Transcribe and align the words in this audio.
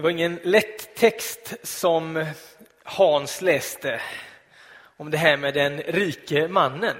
Det 0.00 0.02
var 0.02 0.10
ingen 0.10 0.40
lätt 0.42 0.94
text 0.94 1.54
som 1.62 2.26
Hans 2.84 3.42
läste 3.42 4.00
om 4.96 5.10
det 5.10 5.16
här 5.16 5.36
med 5.36 5.54
den 5.54 5.78
rike 5.78 6.48
mannen. 6.48 6.96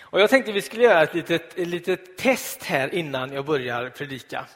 Och 0.00 0.20
jag 0.20 0.30
tänkte 0.30 0.52
vi 0.52 0.62
skulle 0.62 0.82
göra 0.82 1.02
ett 1.02 1.14
litet, 1.14 1.58
ett 1.58 1.68
litet 1.68 2.18
test 2.18 2.62
här 2.62 2.94
innan 2.94 3.32
jag 3.32 3.44
börjar 3.44 3.90
predika. 3.90 4.46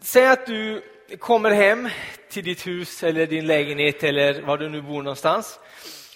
Säg 0.00 0.26
att 0.26 0.46
du 0.46 0.82
kommer 1.18 1.50
hem 1.50 1.88
till 2.30 2.44
ditt 2.44 2.66
hus 2.66 3.02
eller 3.02 3.26
din 3.26 3.46
lägenhet 3.46 4.04
eller 4.04 4.42
var 4.42 4.58
du 4.58 4.68
nu 4.68 4.82
bor 4.82 5.02
någonstans. 5.02 5.58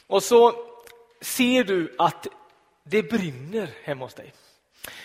Och 0.07 0.23
så 0.23 0.53
ser 1.21 1.65
du 1.65 1.95
att 1.99 2.27
det 2.85 3.03
brinner 3.03 3.69
hemma 3.85 4.05
hos 4.05 4.15
dig. 4.15 4.33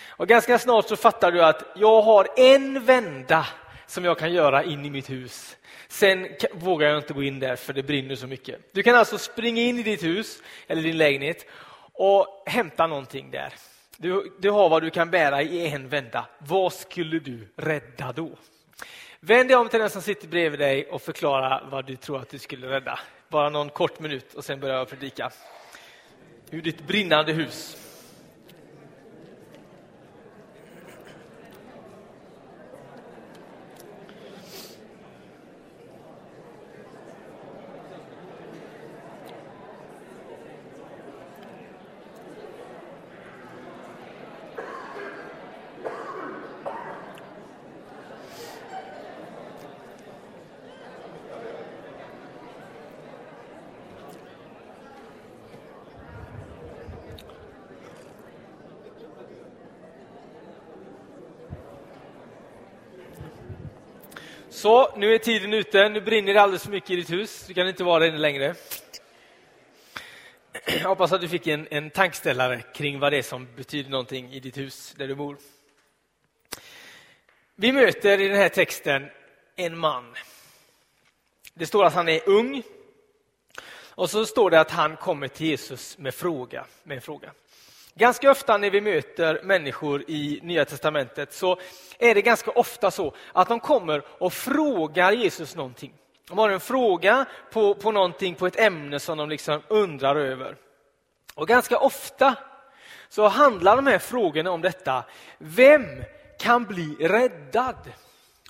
Och 0.07 0.27
ganska 0.27 0.59
snart 0.59 0.88
så 0.88 0.95
fattar 0.95 1.31
du 1.31 1.43
att 1.43 1.63
jag 1.75 2.02
har 2.02 2.27
en 2.38 2.86
vända 2.86 3.47
som 3.92 4.05
jag 4.05 4.18
kan 4.18 4.34
göra 4.34 4.63
in 4.63 4.86
i 4.86 4.90
mitt 4.90 5.09
hus. 5.09 5.58
Sen 5.88 6.27
vågar 6.54 6.88
jag 6.88 6.98
inte 6.98 7.13
gå 7.13 7.23
in 7.23 7.40
där 7.40 7.55
för 7.55 7.73
det 7.73 7.84
brinner 7.84 8.16
så 8.16 8.27
mycket. 8.27 8.73
Du 8.73 8.84
kan 8.84 8.95
alltså 8.95 9.18
springa 9.18 9.62
in 9.62 9.80
i 9.80 9.84
ditt 9.84 10.04
hus 10.04 10.41
eller 10.68 10.82
din 10.82 10.98
lägenhet 10.98 11.45
och 11.94 12.44
hämta 12.46 12.88
någonting 12.88 13.32
där. 13.32 13.54
Du, 13.98 14.34
du 14.40 14.49
har 14.49 14.70
vad 14.70 14.84
du 14.84 14.90
kan 14.90 15.12
bära 15.12 15.41
i 15.41 15.68
en 15.68 15.90
vända. 15.90 16.26
Vad 16.38 16.73
skulle 16.73 17.20
du 17.20 17.48
rädda 17.55 18.12
då? 18.12 18.30
Vänd 19.20 19.49
dig 19.49 19.58
om 19.58 19.70
till 19.70 19.80
den 19.80 19.90
som 19.90 20.02
sitter 20.02 20.27
bredvid 20.27 20.60
dig 20.60 20.85
och 20.85 21.02
förklara 21.02 21.63
vad 21.71 21.85
du 21.85 21.96
tror 21.96 22.20
att 22.20 22.30
du 22.30 22.40
skulle 22.40 22.70
rädda. 22.70 22.99
Bara 23.30 23.49
någon 23.49 23.70
kort 23.70 23.99
minut 23.99 24.34
och 24.34 24.46
sen 24.46 24.60
börjar 24.60 24.77
jag 24.77 24.90
predika. 24.90 25.32
Ur 26.52 26.62
ditt 26.62 26.88
brinnande 26.88 27.34
hus. 27.34 27.77
Så, 64.62 64.91
nu 65.02 65.16
är 65.16 65.18
tiden 65.18 65.53
ute. 65.53 65.90
Nu 65.90 66.02
brinner 66.02 66.34
det 66.34 66.41
alldeles 66.41 66.63
för 66.63 66.72
mycket 66.72 66.90
i 66.90 66.96
ditt 66.96 67.12
hus. 67.12 67.46
Du 67.47 67.53
kan 67.53 67.68
inte 67.68 67.84
vara 67.84 68.00
där 68.00 68.07
inne 68.07 68.18
längre. 68.18 68.56
Jag 70.66 70.90
hoppas 70.90 71.12
att 71.12 71.22
du 71.22 71.28
fick 71.28 71.47
en, 71.47 71.68
en 71.72 71.90
tankställare 71.90 72.62
kring 72.62 73.00
vad 73.00 73.13
det 73.13 73.18
är 73.18 73.22
som 73.22 73.47
betyder 73.56 73.90
någonting 73.90 74.34
i 74.34 74.40
ditt 74.40 74.58
hus 74.58 74.94
där 74.97 75.08
du 75.08 75.16
bor. 75.16 75.38
Vi 77.56 77.72
möter 77.72 78.19
i 78.19 78.28
den 78.28 78.38
här 78.38 78.50
texten 78.50 79.09
en 79.56 79.78
man. 79.78 80.16
Det 81.53 81.66
står 81.66 81.86
att 81.86 81.94
han 81.94 82.09
är 82.09 82.30
ung. 82.30 82.63
Och 83.90 84.09
så 84.09 84.25
står 84.25 84.50
det 84.50 84.59
att 84.59 84.72
han 84.72 84.97
kommer 84.97 85.28
till 85.28 85.47
Jesus 85.47 85.97
med, 85.97 86.16
fråga, 86.16 86.66
med 86.84 86.96
en 86.96 87.02
fråga. 87.02 87.31
Ganska 88.02 88.31
ofta 88.31 88.57
när 88.57 88.69
vi 88.69 88.81
möter 88.81 89.41
människor 89.44 90.03
i 90.07 90.40
Nya 90.44 90.66
testamentet 90.66 91.34
så 91.34 91.59
är 92.00 92.16
det 92.16 92.22
ganska 92.22 92.52
ofta 92.52 92.91
så 92.91 93.13
att 93.34 93.47
de 93.47 93.59
kommer 93.59 94.03
och 94.08 94.34
frågar 94.34 95.12
Jesus 95.12 95.56
någonting. 95.56 95.94
De 96.28 96.38
har 96.38 96.50
en 96.50 96.59
fråga 96.59 97.25
på, 97.52 97.75
på 97.75 97.91
någonting, 97.91 98.35
på 98.35 98.47
ett 98.47 98.59
ämne 98.59 99.00
som 99.00 99.18
de 99.18 99.30
liksom 99.30 99.62
undrar 99.68 100.16
över. 100.16 100.56
Och 101.36 101.48
ganska 101.48 101.78
ofta 101.78 102.36
så 103.09 103.28
handlar 103.28 103.75
de 103.75 103.88
här 103.88 104.00
frågorna 104.00 104.52
om 104.52 104.62
detta. 104.62 105.04
Vem 105.38 106.04
kan 106.40 106.66
bli 106.66 106.96
räddad? 107.00 107.92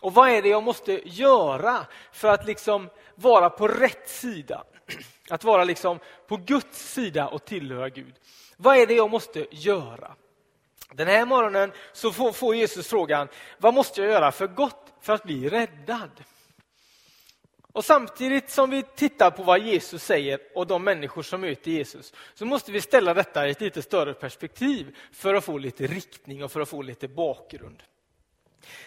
Och 0.01 0.13
vad 0.13 0.29
är 0.29 0.41
det 0.41 0.49
jag 0.49 0.63
måste 0.63 1.09
göra 1.09 1.77
för 2.11 2.27
att 2.27 2.45
liksom 2.45 2.89
vara 3.15 3.49
på 3.49 3.67
rätt 3.67 4.09
sida? 4.09 4.63
Att 5.31 5.43
vara 5.43 5.63
liksom 5.63 5.99
på 6.27 6.37
Guds 6.37 6.93
sida 6.93 7.27
och 7.27 7.45
tillhöra 7.45 7.89
Gud. 7.89 8.13
Vad 8.57 8.77
är 8.77 8.87
det 8.87 8.93
jag 8.93 9.09
måste 9.09 9.47
göra? 9.51 10.15
Den 10.93 11.07
här 11.07 11.25
morgonen 11.25 11.71
så 11.93 12.33
får, 12.33 12.55
Jesus 12.55 12.87
frågan, 12.87 13.27
vad 13.57 13.73
måste 13.73 14.01
jag 14.01 14.11
göra 14.11 14.31
för 14.31 14.47
gott 14.47 14.93
för 15.01 15.13
att 15.13 15.23
bli 15.23 15.49
räddad? 15.49 16.23
Och 17.73 17.85
Samtidigt 17.85 18.49
som 18.49 18.69
vi 18.69 18.83
tittar 18.83 19.31
på 19.31 19.43
vad 19.43 19.61
Jesus 19.61 20.03
säger 20.03 20.39
och 20.55 20.67
de 20.67 20.83
människor 20.83 21.23
som 21.23 21.41
möter 21.41 21.71
Jesus 21.71 22.13
så 22.33 22.45
måste 22.45 22.71
vi 22.71 22.81
ställa 22.81 23.13
detta 23.13 23.47
i 23.47 23.51
ett 23.51 23.61
lite 23.61 23.81
större 23.81 24.13
perspektiv 24.13 24.97
för 25.11 25.33
att 25.33 25.43
få 25.43 25.57
lite 25.57 25.87
riktning 25.87 26.43
och 26.43 26.51
för 26.51 26.61
att 26.61 26.69
få 26.69 26.81
lite 26.81 27.07
bakgrund. 27.07 27.83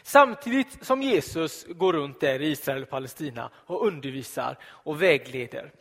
Samtidigt 0.03 0.87
som 0.87 1.03
Jesus 1.03 1.67
går 1.69 1.93
runt 1.93 2.21
där 2.21 2.43
i 2.43 2.51
Israel 2.51 2.83
och 2.83 2.91
Palestina 2.91 3.51
och 3.55 3.87
undervisar 3.87 4.59
och 4.65 5.03
vägleder 5.03 5.73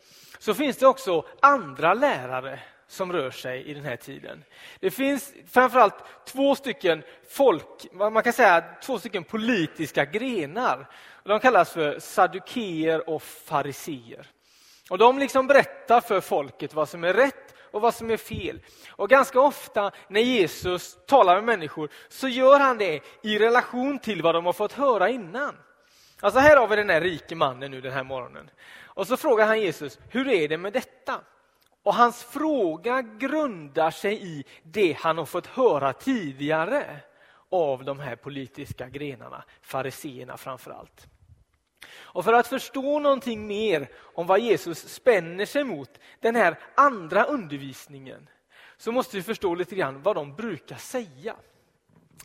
så 0.44 0.54
finns 0.54 0.76
det 0.76 0.86
också 0.86 1.24
andra 1.40 1.94
lärare 1.94 2.60
som 2.86 3.12
rör 3.12 3.30
sig 3.30 3.64
i 3.64 3.74
den 3.74 3.84
här 3.84 3.96
tiden. 3.96 4.44
Det 4.80 4.90
finns 4.90 5.32
framförallt 5.50 5.94
två 6.26 6.54
stycken 6.54 7.02
folk, 7.30 7.92
man 7.92 8.22
kan 8.22 8.32
säga 8.32 8.64
två 8.82 8.98
stycken 8.98 9.24
politiska 9.24 10.04
grenar. 10.04 10.90
De 11.24 11.40
kallas 11.40 11.72
för 11.72 11.98
saddukeer 11.98 13.10
och 13.10 13.22
fariseer. 13.22 14.26
Och 14.90 14.98
de 14.98 15.18
liksom 15.18 15.46
berättar 15.46 16.00
för 16.00 16.20
folket 16.20 16.74
vad 16.74 16.88
som 16.88 17.04
är 17.04 17.14
rätt 17.14 17.54
och 17.70 17.80
vad 17.80 17.94
som 17.94 18.10
är 18.10 18.16
fel. 18.16 18.60
Och 18.88 19.10
ganska 19.10 19.40
ofta 19.40 19.90
när 20.08 20.20
Jesus 20.20 20.98
talar 21.06 21.34
med 21.34 21.44
människor 21.44 21.88
så 22.08 22.28
gör 22.28 22.60
han 22.60 22.78
det 22.78 23.00
i 23.22 23.38
relation 23.38 23.98
till 23.98 24.22
vad 24.22 24.34
de 24.34 24.46
har 24.46 24.52
fått 24.52 24.72
höra 24.72 25.08
innan. 25.08 25.54
Alltså 26.24 26.40
här 26.40 26.56
har 26.56 26.68
vi 26.68 26.76
den 26.76 26.90
här 26.90 27.00
rike 27.00 27.34
mannen 27.34 27.70
nu 27.70 27.80
den 27.80 27.92
här 27.92 28.04
morgonen. 28.04 28.50
Och 28.84 29.06
så 29.06 29.16
frågar 29.16 29.46
han 29.46 29.60
Jesus, 29.60 29.98
hur 30.10 30.28
är 30.28 30.48
det 30.48 30.58
med 30.58 30.72
detta? 30.72 31.20
Och 31.82 31.94
hans 31.94 32.24
fråga 32.24 33.02
grundar 33.02 33.90
sig 33.90 34.26
i 34.26 34.44
det 34.62 34.92
han 34.92 35.18
har 35.18 35.24
fått 35.24 35.46
höra 35.46 35.92
tidigare 35.92 37.00
av 37.50 37.84
de 37.84 38.00
här 38.00 38.16
politiska 38.16 38.88
grenarna, 38.88 39.44
fariseerna 39.62 40.36
framför 40.36 40.70
allt. 40.70 41.06
Och 41.96 42.24
för 42.24 42.32
att 42.32 42.46
förstå 42.46 42.98
någonting 42.98 43.46
mer 43.46 43.88
om 43.96 44.26
vad 44.26 44.40
Jesus 44.40 44.88
spänner 44.88 45.46
sig 45.46 45.64
mot, 45.64 45.90
den 46.20 46.36
här 46.36 46.58
andra 46.74 47.24
undervisningen, 47.24 48.28
så 48.76 48.92
måste 48.92 49.16
vi 49.16 49.22
förstå 49.22 49.54
lite 49.54 49.74
grann 49.74 50.02
vad 50.02 50.16
de 50.16 50.34
brukar 50.34 50.76
säga. 50.76 51.36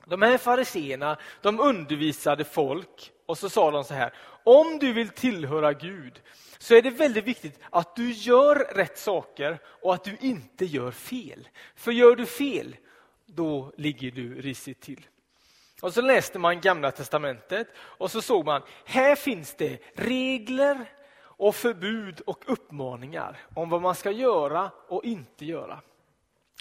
De 0.06 0.22
här 0.22 0.38
fariseerna, 0.38 1.18
de 1.42 1.60
undervisade 1.60 2.44
folk 2.44 3.12
och 3.26 3.38
så 3.38 3.50
sa 3.50 3.72
de 3.72 3.84
så 3.84 3.94
här, 3.94 4.14
om 4.44 4.80
du 4.80 4.94
vill 4.94 5.10
tillhöra 5.10 5.74
Gud 5.74 6.22
så 6.58 6.76
är 6.76 6.82
det 6.82 6.90
väldigt 6.90 7.26
viktigt 7.26 7.60
att 7.70 7.96
du 7.96 8.12
gör 8.12 8.56
rätt 8.56 8.98
saker 8.98 9.60
och 9.82 9.94
att 9.94 10.04
du 10.04 10.18
inte 10.22 10.66
gör 10.66 10.92
fel. 10.92 11.48
För 11.76 11.92
gör 11.92 12.16
du 12.16 12.26
fel, 12.26 12.76
då 13.26 13.72
ligger 13.78 14.12
du 14.12 14.42
risigt 14.42 14.82
till. 14.82 15.08
Och 15.82 15.94
så 15.94 16.02
läste 16.02 16.40
man 16.40 16.62
Gamla 16.62 16.92
testamentet 16.92 17.68
och 17.78 18.12
så 18.12 18.22
såg 18.22 18.46
man, 18.46 18.62
här 18.86 19.16
finns 19.16 19.56
det 19.56 19.80
regler 19.96 20.86
och 21.22 21.56
förbud 21.56 22.22
och 22.22 22.44
uppmaningar 22.48 23.38
om 23.56 23.70
vad 23.70 23.82
man 23.82 23.96
ska 23.96 24.12
göra 24.12 24.72
och 24.88 25.04
inte 25.04 25.46
göra. 25.46 25.82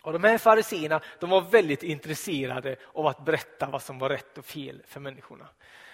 Och 0.08 0.14
De 0.14 0.24
här 0.24 0.38
fariseerna 0.38 1.00
de 1.18 1.30
var 1.30 1.40
väldigt 1.40 1.82
intresserade 1.82 2.76
av 2.92 3.06
att 3.06 3.24
berätta 3.24 3.66
vad 3.66 3.82
som 3.82 3.98
var 3.98 4.08
rätt 4.08 4.38
och 4.38 4.44
fel 4.44 4.82
för 4.86 5.00
människorna. 5.00 5.48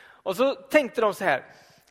Och 0.04 0.36
så 0.36 0.54
tänkte 0.54 1.00
de 1.00 1.14
så 1.14 1.24
här, 1.24 1.44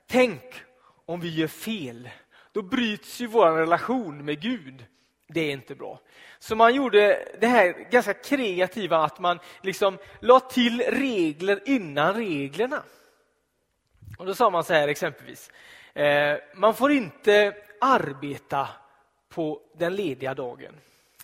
tänk 0.08 0.64
om 1.06 1.20
vi 1.20 1.30
gör 1.30 1.48
fel, 1.48 2.10
då 2.52 2.62
bryts 2.62 3.20
ju 3.20 3.28
vår 3.28 3.52
relation 3.52 4.26
med 4.26 4.42
Gud. 4.42 4.86
Det 5.28 5.40
är 5.42 5.52
inte 5.52 5.76
bra. 5.76 6.00
Så 6.40 6.56
man 6.56 6.76
gjorde 6.76 7.28
det 7.40 7.48
här 7.48 7.90
ganska 7.92 8.14
kreativa 8.14 8.98
att 8.98 9.20
man 9.20 9.40
liksom 9.62 9.98
la 10.20 10.40
till 10.40 10.82
regler 10.82 11.60
innan 11.66 12.14
reglerna. 12.14 12.84
Och 14.18 14.26
Då 14.26 14.36
sa 14.36 14.50
man 14.50 14.64
så 14.64 14.74
här 14.74 14.88
exempelvis, 14.88 15.52
eh, 15.94 16.38
man 16.56 16.76
får 16.76 16.92
inte 16.92 17.56
arbeta 17.82 18.70
på 19.30 19.62
den 19.74 19.96
lediga 19.96 20.34
dagen. 20.34 20.74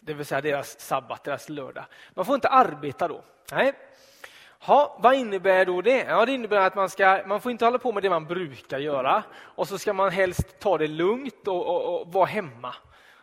Det 0.09 0.15
vill 0.15 0.25
säga 0.25 0.41
deras 0.41 0.79
sabbat, 0.79 1.23
deras 1.23 1.49
lördag. 1.49 1.85
Man 2.13 2.25
får 2.25 2.35
inte 2.35 2.49
arbeta 2.49 3.07
då. 3.07 3.23
Nej, 3.51 3.73
Ha, 4.59 4.97
vad 4.99 5.15
innebär 5.15 5.65
då 5.65 5.81
det? 5.81 5.97
Ja, 5.97 6.25
det 6.25 6.31
innebär 6.31 6.57
att 6.57 6.75
man, 6.75 6.89
ska, 6.89 7.21
man 7.25 7.41
får 7.41 7.51
inte 7.51 7.65
hålla 7.65 7.77
på 7.77 7.91
med 7.91 8.03
det 8.03 8.09
man 8.09 8.25
brukar 8.25 8.79
göra 8.79 9.23
och 9.39 9.67
så 9.67 9.77
ska 9.77 9.93
man 9.93 10.11
helst 10.11 10.59
ta 10.59 10.77
det 10.77 10.87
lugnt 10.87 11.47
och, 11.47 11.67
och, 11.67 12.01
och 12.01 12.13
vara 12.13 12.25
hemma. 12.25 12.75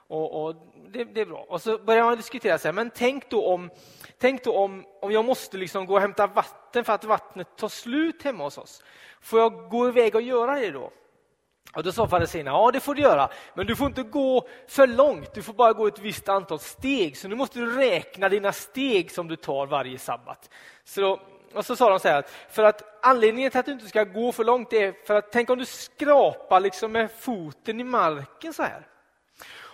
Och, 0.09 0.45
och 0.45 0.55
det, 0.89 1.05
det, 1.05 1.21
är 1.21 1.27
bra. 1.27 1.47
Och 1.49 1.63
så 1.63 1.79
börjar 1.79 2.05
man 2.05 2.17
diskutera, 2.17 2.59
så 2.59 2.69
här, 2.69 2.73
men 2.73 2.91
tänk 2.91 3.31
då 3.31 3.47
om, 3.47 3.71
tänk 4.19 4.45
då 4.45 4.57
om, 4.57 4.85
om 5.03 5.13
jag 5.13 5.25
måste 5.25 5.57
liksom 5.57 5.87
gå 5.87 5.95
och 5.95 6.01
hämta 6.01 6.27
vatten 6.27 6.85
för 6.85 6.93
att 6.93 7.05
vattnet 7.05 7.57
tar 7.57 7.69
slut 7.69 8.23
hemma 8.23 8.45
hos 8.45 8.59
oss. 8.59 8.85
Får 9.21 9.41
jag 9.41 9.71
gå 9.71 9.89
iväg 9.89 10.15
och 10.15 10.23
göra 10.23 10.55
det 10.55 10.71
då? 10.71 10.91
Och 11.75 11.83
då 11.83 11.93
sa 11.93 12.09
fariséerna, 12.09 12.51
ja 12.51 12.71
det 12.73 12.81
får 12.81 12.95
du 12.95 13.03
göra, 13.03 13.29
men 13.55 13.67
du 13.67 13.77
får 13.77 13.87
inte 13.87 14.03
gå 14.03 14.49
för 14.69 14.87
långt, 14.87 15.35
du 15.35 15.43
får 15.43 15.53
bara 15.53 15.73
gå 15.73 15.87
ett 15.87 15.99
visst 15.99 16.29
antal 16.29 16.59
steg, 16.59 17.17
så 17.17 17.29
nu 17.29 17.35
måste 17.35 17.59
du 17.59 17.77
räkna 17.77 18.29
dina 18.29 18.53
steg 18.53 19.11
som 19.11 19.29
du 19.29 19.37
tar 19.37 19.67
varje 19.67 19.99
sabbat. 19.99 20.51
Så 20.85 21.01
då, 21.01 21.21
och 21.55 21.67
så 21.67 21.77
sa 21.77 21.91
de 21.91 22.01
så 22.01 22.09
här, 22.09 22.25
för 22.51 22.65
att 22.65 23.05
anledningen 23.07 23.51
till 23.51 23.61
att 23.61 23.67
du 23.67 23.73
inte 23.73 23.89
ska 23.89 24.05
gå 24.05 24.33
för 24.33 24.45
långt 24.45 24.73
är 24.73 25.07
för 25.07 25.15
att 25.15 25.33
tänk 25.33 25.51
om 25.51 25.59
du 25.59 25.65
skrapar 25.65 26.61
liksom 26.61 26.93
med 26.93 27.11
foten 27.19 27.81
i 27.81 27.85
marken 27.85 28.53
så 28.53 28.63
här. 28.63 28.87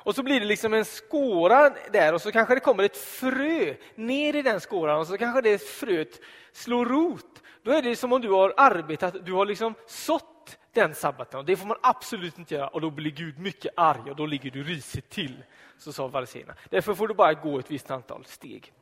Och 0.05 0.15
så 0.15 0.23
blir 0.23 0.41
det 0.41 0.47
liksom 0.47 0.75
en 0.75 0.85
skåra 0.85 1.71
där 1.93 2.15
och 2.15 2.23
så 2.23 2.33
kanske 2.33 2.55
det 2.55 2.61
kommer 2.61 2.85
ett 2.85 2.97
frö 2.97 3.75
ner 3.95 4.37
i 4.37 4.43
den 4.43 4.61
skåran 4.61 5.01
och 5.01 5.07
så 5.07 5.19
kanske 5.19 5.41
det 5.41 5.59
fröet 5.59 6.21
slår 6.53 6.87
rot. 6.87 7.43
Då 7.63 7.71
är 7.73 7.83
det 7.83 7.97
som 7.97 8.13
om 8.13 8.21
du 8.21 8.31
har 8.31 8.55
arbetat, 8.57 9.27
du 9.27 9.33
har 9.33 9.47
liksom 9.47 9.75
sått 9.87 10.32
den 10.73 10.95
sabbaten 10.95 11.41
och 11.41 11.47
det 11.47 11.57
får 11.57 11.67
man 11.67 11.77
absolut 11.83 12.39
inte 12.39 12.55
göra 12.55 12.69
och 12.69 12.81
då 12.81 12.91
blir 12.91 13.11
Gud 13.11 13.39
mycket 13.39 13.73
arg 13.77 14.11
och 14.11 14.17
då 14.17 14.27
ligger 14.27 14.51
du 14.51 14.65
risigt 14.65 15.11
till. 15.11 15.45
Så 15.79 15.93
sa 15.93 16.11
fariséerna. 16.11 16.55
Därför 16.71 16.95
får 16.95 17.09
du 17.09 17.15
bara 17.15 17.35
gå 17.35 17.59
ett 17.59 17.71
visst 17.71 17.91
antal 17.91 18.25
steg. 18.25 18.73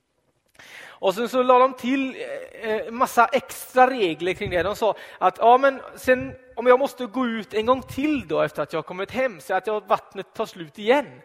Och 0.86 1.14
sen 1.14 1.28
så 1.28 1.42
la 1.42 1.58
de 1.58 1.74
till 1.74 2.16
en 2.62 2.80
eh, 2.80 2.90
massa 2.90 3.26
extra 3.26 3.90
regler 3.90 4.32
kring 4.32 4.50
det. 4.50 4.62
De 4.62 4.76
sa 4.76 4.94
att 5.18 5.38
ja, 5.38 5.58
men 5.58 5.80
sen, 5.96 6.34
om 6.56 6.66
jag 6.66 6.78
måste 6.78 7.06
gå 7.06 7.26
ut 7.26 7.54
en 7.54 7.66
gång 7.66 7.82
till 7.82 8.28
då 8.28 8.40
efter 8.40 8.62
att 8.62 8.72
jag 8.72 8.86
kommit 8.86 9.10
hem, 9.10 9.40
så 9.40 9.54
att 9.54 9.66
jag, 9.66 9.88
vattnet 9.88 10.34
tar 10.34 10.46
slut 10.46 10.78
igen. 10.78 11.20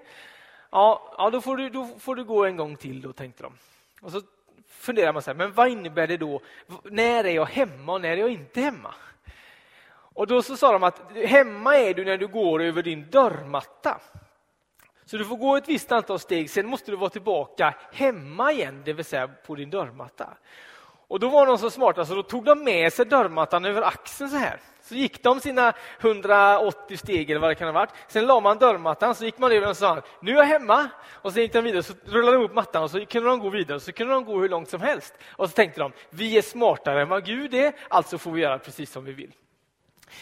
Ja, 0.71 1.15
ja 1.17 1.29
då, 1.29 1.41
får 1.41 1.57
du, 1.57 1.69
då 1.69 1.89
får 1.99 2.15
du 2.15 2.23
gå 2.23 2.45
en 2.45 2.57
gång 2.57 2.75
till 2.75 3.01
då, 3.01 3.13
tänkte 3.13 3.43
de. 3.43 3.53
Och 4.01 4.11
så 4.11 4.21
funderar 4.67 5.13
man 5.13 5.21
så 5.21 5.29
här, 5.29 5.35
men 5.35 5.53
vad 5.53 5.67
innebär 5.67 6.07
det 6.07 6.17
då? 6.17 6.41
När 6.83 7.23
är 7.23 7.35
jag 7.35 7.45
hemma 7.45 7.93
och 7.93 8.01
när 8.01 8.09
är 8.09 8.17
jag 8.17 8.29
inte 8.29 8.61
hemma? 8.61 8.95
Och 10.15 10.27
då 10.27 10.41
så 10.41 10.57
sa 10.57 10.71
de 10.71 10.83
att 10.83 11.01
hemma 11.25 11.77
är 11.77 11.93
du 11.93 12.05
när 12.05 12.17
du 12.17 12.27
går 12.27 12.61
över 12.61 12.83
din 12.83 13.09
dörrmatta. 13.09 14.01
Så 15.05 15.17
du 15.17 15.25
får 15.25 15.37
gå 15.37 15.55
ett 15.55 15.67
visst 15.67 15.91
antal 15.91 16.19
steg, 16.19 16.49
sen 16.49 16.67
måste 16.67 16.91
du 16.91 16.97
vara 16.97 17.09
tillbaka 17.09 17.75
hemma 17.91 18.51
igen, 18.51 18.81
det 18.85 18.93
vill 18.93 19.05
säga 19.05 19.27
på 19.27 19.55
din 19.55 19.69
dörrmatta. 19.69 20.29
Och 21.07 21.19
då 21.19 21.29
var 21.29 21.45
de 21.45 21.57
så 21.57 21.69
smarta 21.69 22.05
så 22.05 22.15
då 22.15 22.23
tog 22.23 22.43
de 22.43 22.63
med 22.63 22.93
sig 22.93 23.05
dörrmattan 23.05 23.65
över 23.65 23.81
axeln 23.81 24.29
så 24.29 24.37
här. 24.37 24.59
Så 24.81 24.95
gick 24.95 25.23
de 25.23 25.39
sina 25.39 25.73
180 25.99 26.97
steg 26.97 27.29
eller 27.29 27.41
vad 27.41 27.49
det 27.49 27.55
kan 27.55 27.67
ha 27.67 27.73
varit. 27.73 27.89
Sen 28.07 28.25
la 28.25 28.39
man 28.39 28.57
dörrmattan, 28.57 29.15
så 29.15 29.25
gick 29.25 29.37
man 29.37 29.51
över 29.51 29.69
och 29.69 29.77
sa 29.77 30.01
nu 30.19 30.31
är 30.31 30.35
jag 30.35 30.43
hemma. 30.43 30.89
Och 31.11 31.33
sen 31.33 31.41
gick 31.41 31.53
de 31.53 31.61
vidare, 31.61 31.83
så 31.83 31.93
rullade 32.05 32.37
de 32.37 32.43
upp 32.43 32.53
mattan 32.53 32.83
och 32.83 32.91
så 32.91 33.05
kunde 33.05 33.29
de 33.29 33.39
gå 33.39 33.49
vidare. 33.49 33.79
Så 33.79 33.91
kunde 33.91 34.13
de 34.13 34.25
gå 34.25 34.41
hur 34.41 34.49
långt 34.49 34.69
som 34.69 34.81
helst. 34.81 35.13
Och 35.25 35.49
så 35.49 35.55
tänkte 35.55 35.79
de, 35.79 35.91
vi 36.09 36.37
är 36.37 36.41
smartare 36.41 37.01
än 37.01 37.09
vad 37.09 37.25
Gud 37.25 37.53
är, 37.53 37.73
alltså 37.87 38.17
får 38.17 38.31
vi 38.31 38.41
göra 38.41 38.59
precis 38.59 38.91
som 38.91 39.05
vi 39.05 39.11
vill. 39.11 39.31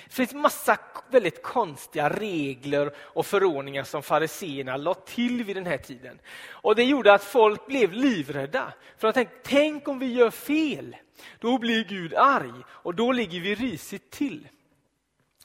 Det 0.06 0.14
finns 0.14 0.34
massa 0.34 0.78
väldigt 1.10 1.44
konstiga 1.44 2.10
regler 2.10 2.92
och 2.98 3.26
förordningar 3.26 3.84
som 3.84 4.04
fariseerna 4.04 4.78
la 4.78 4.94
till 4.94 5.44
vid 5.44 5.56
den 5.56 5.66
här 5.66 5.78
tiden. 5.78 6.20
Och 6.50 6.76
Det 6.76 6.84
gjorde 6.84 7.14
att 7.14 7.24
folk 7.24 7.68
blev 7.68 7.94
livrädda. 7.94 8.74
För 8.98 9.08
de 9.08 9.14
tänkte, 9.14 9.36
tänk 9.44 9.88
om 9.88 10.00
vi 10.00 10.14
gör 10.14 10.32
fel? 10.32 10.96
Då 11.40 11.58
blir 11.58 11.84
Gud 11.84 12.14
arg 12.14 12.64
och 12.68 12.96
då 12.96 13.12
ligger 13.12 13.40
vi 13.40 13.56
risigt 13.56 14.12
till. 14.12 14.48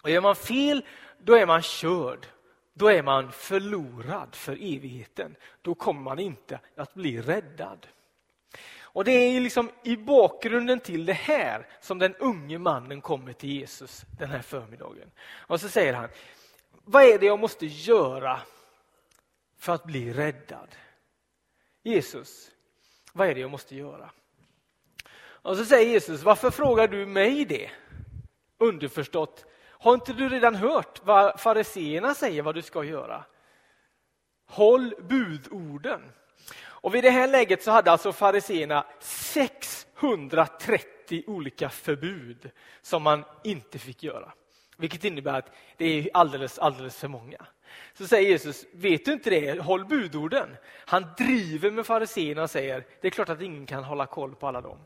Och 0.03 0.11
Gör 0.11 0.21
man 0.21 0.37
fel, 0.37 0.85
då 1.19 1.35
är 1.35 1.47
man 1.47 1.62
körd. 1.62 2.27
Då 2.75 2.91
är 2.91 3.03
man 3.03 3.33
förlorad 3.33 4.35
för 4.35 4.53
evigheten. 4.53 5.37
Då 5.62 5.75
kommer 5.75 6.00
man 6.00 6.19
inte 6.19 6.61
att 6.77 6.95
bli 6.95 7.21
räddad. 7.21 7.87
Och 8.90 9.05
Det 9.05 9.11
är 9.11 9.40
liksom 9.40 9.70
i 9.82 9.96
bakgrunden 9.96 10.81
till 10.81 11.06
det 11.06 11.12
här 11.12 11.67
som 11.81 11.99
den 11.99 12.14
unge 12.14 12.58
mannen 12.58 13.00
kommer 13.00 13.32
till 13.32 13.50
Jesus 13.50 14.05
den 14.19 14.31
här 14.31 14.43
förmiddagen. 14.43 15.11
Och 15.37 15.61
så 15.61 15.69
säger 15.69 15.94
han, 15.94 16.08
vad 16.85 17.02
är 17.02 17.19
det 17.19 17.26
jag 17.26 17.38
måste 17.38 17.67
göra 17.67 18.40
för 19.58 19.73
att 19.73 19.85
bli 19.85 20.12
räddad? 20.12 20.69
Jesus, 21.82 22.50
vad 23.12 23.29
är 23.29 23.35
det 23.35 23.40
jag 23.40 23.50
måste 23.50 23.76
göra? 23.76 24.11
Och 25.20 25.56
så 25.56 25.64
säger 25.64 25.90
Jesus, 25.90 26.23
varför 26.23 26.50
frågar 26.50 26.88
du 26.88 27.06
mig 27.06 27.44
det? 27.44 27.70
Underförstått, 28.58 29.44
har 29.81 29.94
inte 29.94 30.12
du 30.12 30.29
redan 30.29 30.55
hört 30.55 31.00
vad 31.05 31.40
fariseerna 31.40 32.14
säger 32.14 32.43
vad 32.43 32.55
du 32.55 32.62
ska 32.62 32.85
göra? 32.85 33.25
Håll 34.46 34.94
budorden. 35.00 36.12
Och 36.81 36.94
vid 36.94 37.05
det 37.05 37.11
här 37.11 37.29
läget 37.29 37.62
så 37.62 37.70
hade 37.70 37.90
alltså 37.90 38.12
fariseerna 38.12 38.87
630 39.00 41.25
olika 41.26 41.69
förbud 41.69 42.50
som 42.82 43.02
man 43.02 43.25
inte 43.44 43.79
fick 43.79 44.02
göra. 44.02 44.32
Vilket 44.76 45.05
innebär 45.05 45.38
att 45.38 45.52
det 45.76 45.85
är 45.85 46.11
alldeles, 46.14 46.58
alldeles 46.58 46.96
för 46.96 47.08
många. 47.08 47.46
Så 47.94 48.06
säger 48.06 48.31
Jesus, 48.31 48.67
vet 48.73 49.05
du 49.05 49.12
inte 49.12 49.31
det? 49.31 49.61
Håll 49.61 49.85
budorden. 49.85 50.56
Han 50.87 51.06
driver 51.19 51.70
med 51.70 51.87
fariseerna 51.87 52.43
och 52.43 52.50
säger, 52.50 52.87
det 53.00 53.06
är 53.06 53.11
klart 53.11 53.29
att 53.29 53.43
ingen 53.43 53.67
kan 53.67 53.85
hålla 53.85 54.06
koll 54.06 54.35
på 54.35 54.46
alla 54.46 54.61
dem. 54.61 54.79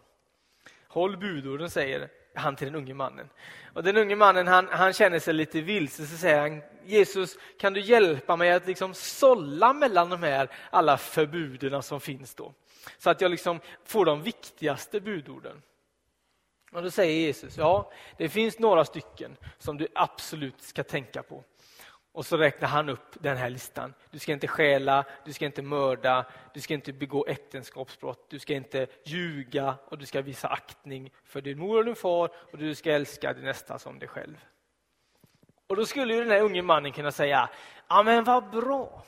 Håll 0.89 1.17
budorden, 1.17 1.71
säger 1.71 2.09
han 2.35 2.57
till 2.57 2.67
den 2.67 2.75
unge 2.75 2.95
mannen. 2.95 3.29
Och 3.75 3.83
Den 3.83 3.97
unge 3.97 4.17
mannen 4.17 4.47
han, 4.47 4.69
han 4.71 4.93
känner 4.93 5.19
sig 5.19 5.35
lite 5.35 5.61
vilse, 5.61 6.07
så 6.07 6.17
säger 6.17 6.41
han 6.41 6.63
Jesus, 6.85 7.39
kan 7.59 7.73
du 7.73 7.81
hjälpa 7.81 8.37
mig 8.37 8.53
att 8.53 8.67
liksom 8.67 8.95
sålla 8.95 9.73
mellan 9.73 10.11
de 10.11 10.23
här 10.23 10.49
alla 10.71 10.97
förbuden 10.97 11.83
som 11.83 12.01
finns 12.01 12.35
då? 12.35 12.55
Så 12.99 13.11
att 13.11 13.21
jag 13.21 13.31
liksom 13.31 13.61
får 13.85 14.05
de 14.05 14.23
viktigaste 14.23 15.01
budorden. 15.01 15.63
Och 16.73 16.83
Då 16.83 16.91
säger 16.91 17.21
Jesus, 17.21 17.57
ja, 17.57 17.93
det 18.17 18.29
finns 18.29 18.59
några 18.59 18.85
stycken 18.85 19.37
som 19.59 19.79
du 19.79 19.89
absolut 19.95 20.63
ska 20.63 20.83
tänka 20.83 21.23
på. 21.23 21.45
Och 22.13 22.27
så 22.27 22.37
räknar 22.37 22.69
han 22.69 22.89
upp 22.89 23.17
den 23.21 23.37
här 23.37 23.51
listan. 23.51 23.95
Du 24.11 24.19
ska 24.19 24.33
inte 24.33 24.49
stjäla, 24.49 25.05
du 25.25 25.33
ska 25.33 25.47
inte 25.47 25.63
mörda, 25.63 26.27
du 26.55 26.61
ska 26.61 26.75
inte 26.75 26.93
begå 26.93 27.27
äktenskapsbrott, 27.27 28.31
du 28.31 28.39
ska 28.39 28.55
inte 28.55 28.87
ljuga 29.05 29.75
och 29.85 29.99
du 29.99 30.07
ska 30.07 30.23
visa 30.23 30.49
aktning 30.49 31.13
för 31.25 31.41
din 31.41 31.59
mor 31.59 31.79
och 31.79 31.85
din 31.85 31.97
far 31.97 32.31
och 32.53 32.59
du 32.59 32.75
ska 32.75 32.93
älska 32.93 33.33
din 33.33 33.45
nästa 33.45 33.79
som 33.79 33.99
dig 33.99 34.09
själv. 34.09 34.45
Och 35.67 35.77
då 35.77 35.87
skulle 35.87 36.15
ju 36.15 36.21
den 36.21 36.31
här 36.31 36.41
unge 36.41 36.63
mannen 36.63 36.93
kunna 36.93 37.13
säga, 37.13 37.49
ja 37.89 38.03
men 38.03 38.25
vad 38.25 38.51
bra. 38.51 39.05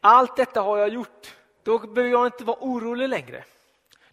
Allt 0.00 0.36
detta 0.36 0.60
har 0.60 0.78
jag 0.78 0.88
gjort, 0.88 1.36
då 1.62 1.78
behöver 1.78 2.10
jag 2.10 2.26
inte 2.26 2.44
vara 2.44 2.58
orolig 2.60 3.08
längre. 3.08 3.44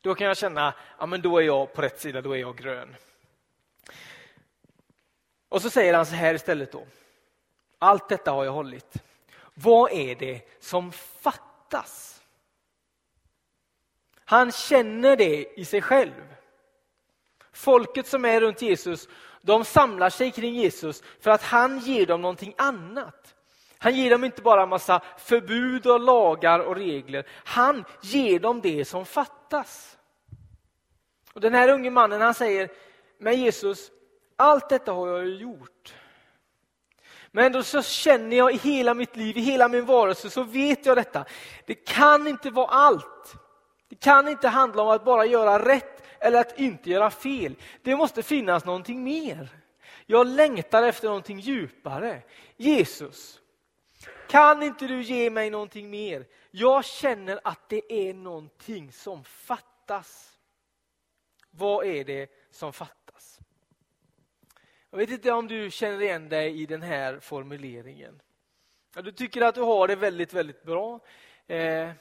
Då 0.01 0.15
kan 0.15 0.27
jag 0.27 0.37
känna, 0.37 0.73
ja 0.99 1.05
men 1.05 1.21
då 1.21 1.37
är 1.37 1.41
jag 1.41 1.73
på 1.73 1.81
rätt 1.81 1.99
sida, 1.99 2.21
då 2.21 2.31
är 2.31 2.37
jag 2.39 2.57
grön. 2.57 2.95
Och 5.49 5.61
så 5.61 5.69
säger 5.69 5.93
han 5.93 6.05
så 6.05 6.15
här 6.15 6.33
istället 6.33 6.71
då. 6.71 6.87
Allt 7.79 8.09
detta 8.09 8.31
har 8.31 8.45
jag 8.45 8.51
hållit. 8.51 9.03
Vad 9.53 9.91
är 9.91 10.15
det 10.15 10.41
som 10.59 10.91
fattas? 10.91 12.21
Han 14.25 14.51
känner 14.51 15.15
det 15.15 15.59
i 15.59 15.65
sig 15.65 15.81
själv. 15.81 16.35
Folket 17.51 18.07
som 18.07 18.25
är 18.25 18.41
runt 18.41 18.61
Jesus, 18.61 19.07
de 19.41 19.65
samlar 19.65 20.09
sig 20.09 20.31
kring 20.31 20.53
Jesus 20.53 21.03
för 21.19 21.31
att 21.31 21.43
han 21.43 21.79
ger 21.79 22.05
dem 22.05 22.21
någonting 22.21 22.53
annat. 22.57 23.35
Han 23.77 23.95
ger 23.95 24.09
dem 24.09 24.23
inte 24.23 24.41
bara 24.41 24.63
en 24.63 24.69
massa 24.69 25.01
förbud 25.17 25.87
och 25.87 25.99
lagar 25.99 26.59
och 26.59 26.75
regler. 26.75 27.27
Han 27.29 27.85
ger 28.01 28.39
dem 28.39 28.61
det 28.61 28.85
som 28.85 29.05
fattas. 29.05 29.97
Och 31.33 31.41
Den 31.41 31.53
här 31.53 31.69
unge 31.69 31.89
mannen 31.89 32.21
han 32.21 32.33
säger, 32.33 32.69
men 33.17 33.39
Jesus, 33.39 33.91
allt 34.35 34.69
detta 34.69 34.91
har 34.91 35.07
jag 35.07 35.27
gjort. 35.27 35.93
Men 37.37 37.45
ändå 37.45 37.63
så 37.63 37.81
känner 37.81 38.37
jag 38.37 38.53
i 38.53 38.57
hela 38.57 38.93
mitt 38.93 39.15
liv, 39.15 39.37
i 39.37 39.41
hela 39.41 39.67
min 39.67 39.85
varelse, 39.85 40.29
så 40.29 40.43
vet 40.43 40.85
jag 40.85 40.97
detta. 40.97 41.25
Det 41.65 41.75
kan 41.75 42.27
inte 42.27 42.49
vara 42.49 42.67
allt. 42.67 43.35
Det 43.89 43.95
kan 43.95 44.27
inte 44.27 44.47
handla 44.47 44.83
om 44.83 44.89
att 44.89 45.05
bara 45.05 45.25
göra 45.25 45.65
rätt 45.65 46.03
eller 46.19 46.39
att 46.39 46.59
inte 46.59 46.89
göra 46.89 47.09
fel. 47.09 47.55
Det 47.81 47.95
måste 47.95 48.23
finnas 48.23 48.65
någonting 48.65 49.03
mer. 49.03 49.49
Jag 50.05 50.27
längtar 50.27 50.83
efter 50.83 51.07
någonting 51.07 51.39
djupare. 51.39 52.21
Jesus, 52.55 53.39
kan 54.29 54.63
inte 54.63 54.87
du 54.87 55.01
ge 55.01 55.29
mig 55.29 55.49
någonting 55.49 55.89
mer? 55.89 56.25
Jag 56.51 56.85
känner 56.85 57.39
att 57.43 57.69
det 57.69 58.09
är 58.09 58.13
någonting 58.13 58.91
som 58.91 59.23
fattas. 59.23 60.37
Vad 61.51 61.85
är 61.85 62.03
det 62.03 62.29
som 62.51 62.73
fattas? 62.73 63.36
Jag 64.89 64.97
vet 64.97 65.09
inte 65.09 65.31
om 65.31 65.47
du 65.47 65.71
känner 65.71 66.01
igen 66.01 66.29
dig 66.29 66.61
i 66.61 66.65
den 66.65 66.81
här 66.81 67.19
formuleringen. 67.19 68.21
Du 68.93 69.11
tycker 69.11 69.41
att 69.41 69.55
du 69.55 69.61
har 69.61 69.87
det 69.87 69.95
väldigt, 69.95 70.33
väldigt 70.33 70.63
bra. 70.63 70.99
Eh, 71.47 71.91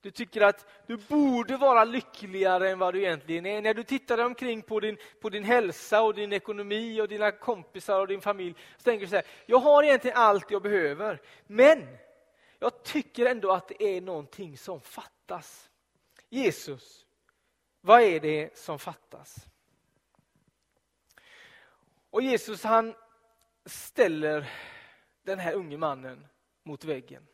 du 0.00 0.10
tycker 0.10 0.40
att 0.40 0.66
du 0.86 0.96
borde 0.96 1.56
vara 1.56 1.84
lyckligare 1.84 2.70
än 2.70 2.78
vad 2.78 2.94
du 2.94 3.00
egentligen 3.00 3.46
är. 3.46 3.62
När 3.62 3.74
du 3.74 3.84
tittar 3.84 4.24
omkring 4.24 4.62
på 4.62 4.80
din, 4.80 4.96
på 5.20 5.28
din 5.28 5.44
hälsa 5.44 6.02
och 6.02 6.14
din 6.14 6.32
ekonomi 6.32 7.00
och 7.00 7.08
dina 7.08 7.30
kompisar 7.30 8.00
och 8.00 8.06
din 8.06 8.20
familj 8.20 8.54
så 8.76 8.82
tänker 8.82 9.06
du 9.06 9.10
så 9.10 9.16
här, 9.16 9.24
jag 9.46 9.58
har 9.58 9.82
egentligen 9.82 10.16
allt 10.16 10.50
jag 10.50 10.62
behöver. 10.62 11.20
Men 11.46 11.96
jag 12.58 12.82
tycker 12.82 13.26
ändå 13.26 13.52
att 13.52 13.68
det 13.68 13.82
är 13.82 14.00
någonting 14.00 14.58
som 14.58 14.80
fattas. 14.80 15.70
Jesus, 16.28 17.06
vad 17.80 18.00
är 18.00 18.20
det 18.20 18.58
som 18.58 18.78
fattas? 18.78 19.49
Och 22.10 22.22
Jesus 22.22 22.64
han 22.64 22.94
ställer 23.66 24.50
den 25.22 25.38
här 25.38 25.52
unge 25.52 25.76
mannen 25.76 26.26
mot 26.62 26.84
väggen. 26.84 27.26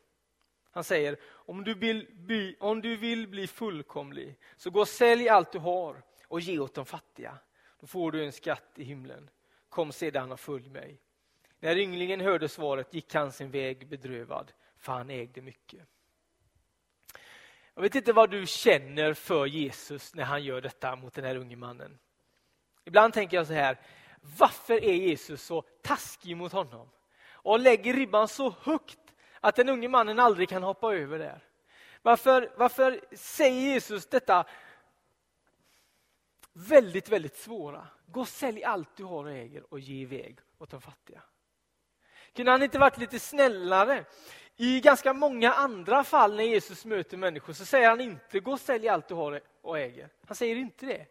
Han 0.71 0.83
säger, 0.83 1.17
om 1.25 1.63
du, 1.63 1.73
vill 1.73 2.07
bli, 2.13 2.55
om 2.59 2.81
du 2.81 2.97
vill 2.97 3.27
bli 3.27 3.47
fullkomlig, 3.47 4.39
så 4.57 4.69
gå 4.69 4.79
och 4.79 4.87
sälj 4.87 5.29
allt 5.29 5.51
du 5.51 5.59
har 5.59 6.03
och 6.27 6.39
ge 6.39 6.59
åt 6.59 6.73
de 6.73 6.85
fattiga. 6.85 7.37
Då 7.79 7.87
får 7.87 8.11
du 8.11 8.25
en 8.25 8.31
skatt 8.31 8.71
i 8.75 8.83
himlen. 8.83 9.29
Kom 9.69 9.91
sedan 9.91 10.31
och 10.31 10.39
följ 10.39 10.69
mig. 10.69 11.01
När 11.59 11.77
ynglingen 11.77 12.21
hörde 12.21 12.49
svaret 12.49 12.93
gick 12.93 13.13
han 13.13 13.31
sin 13.31 13.51
väg 13.51 13.87
bedrövad, 13.87 14.51
för 14.77 14.93
han 14.93 15.09
ägde 15.09 15.41
mycket. 15.41 15.81
Jag 17.73 17.81
vet 17.81 17.95
inte 17.95 18.13
vad 18.13 18.31
du 18.31 18.45
känner 18.47 19.13
för 19.13 19.45
Jesus 19.45 20.15
när 20.15 20.23
han 20.23 20.43
gör 20.43 20.61
detta 20.61 20.95
mot 20.95 21.13
den 21.13 21.25
här 21.25 21.35
unge 21.35 21.55
mannen. 21.55 21.99
Ibland 22.85 23.13
tänker 23.13 23.37
jag 23.37 23.47
så 23.47 23.53
här, 23.53 23.77
varför 24.21 24.83
är 24.83 24.93
Jesus 24.93 25.43
så 25.43 25.61
taskig 25.61 26.37
mot 26.37 26.51
honom? 26.51 26.89
Och 27.29 27.59
lägger 27.59 27.93
ribban 27.93 28.27
så 28.27 28.55
högt 28.61 28.99
att 29.39 29.55
den 29.55 29.69
unge 29.69 29.87
mannen 29.87 30.19
aldrig 30.19 30.49
kan 30.49 30.63
hoppa 30.63 30.95
över 30.95 31.19
där. 31.19 31.43
Varför, 32.01 32.51
varför 32.57 33.01
säger 33.11 33.61
Jesus 33.61 34.07
detta 34.07 34.45
väldigt, 36.53 37.09
väldigt 37.09 37.37
svåra? 37.37 37.87
Gå 38.05 38.19
och 38.19 38.27
sälj 38.27 38.63
allt 38.63 38.95
du 38.95 39.03
har 39.03 39.25
och 39.25 39.31
äger 39.31 39.73
och 39.73 39.79
ge 39.79 40.01
iväg 40.01 40.39
åt 40.57 40.69
de 40.69 40.81
fattiga. 40.81 41.21
Kunde 42.33 42.51
han 42.51 42.63
inte 42.63 42.79
varit 42.79 42.97
lite 42.97 43.19
snällare? 43.19 44.05
I 44.55 44.79
ganska 44.79 45.13
många 45.13 45.53
andra 45.53 46.03
fall 46.03 46.35
när 46.35 46.43
Jesus 46.43 46.85
möter 46.85 47.17
människor 47.17 47.53
så 47.53 47.65
säger 47.65 47.89
han 47.89 48.01
inte 48.01 48.39
gå 48.39 48.51
och 48.51 48.59
sälj 48.59 48.89
allt 48.89 49.07
du 49.07 49.13
har 49.13 49.41
och 49.61 49.79
äger. 49.79 50.09
Han 50.25 50.35
säger 50.35 50.55
inte 50.55 50.85
det. 50.85 51.05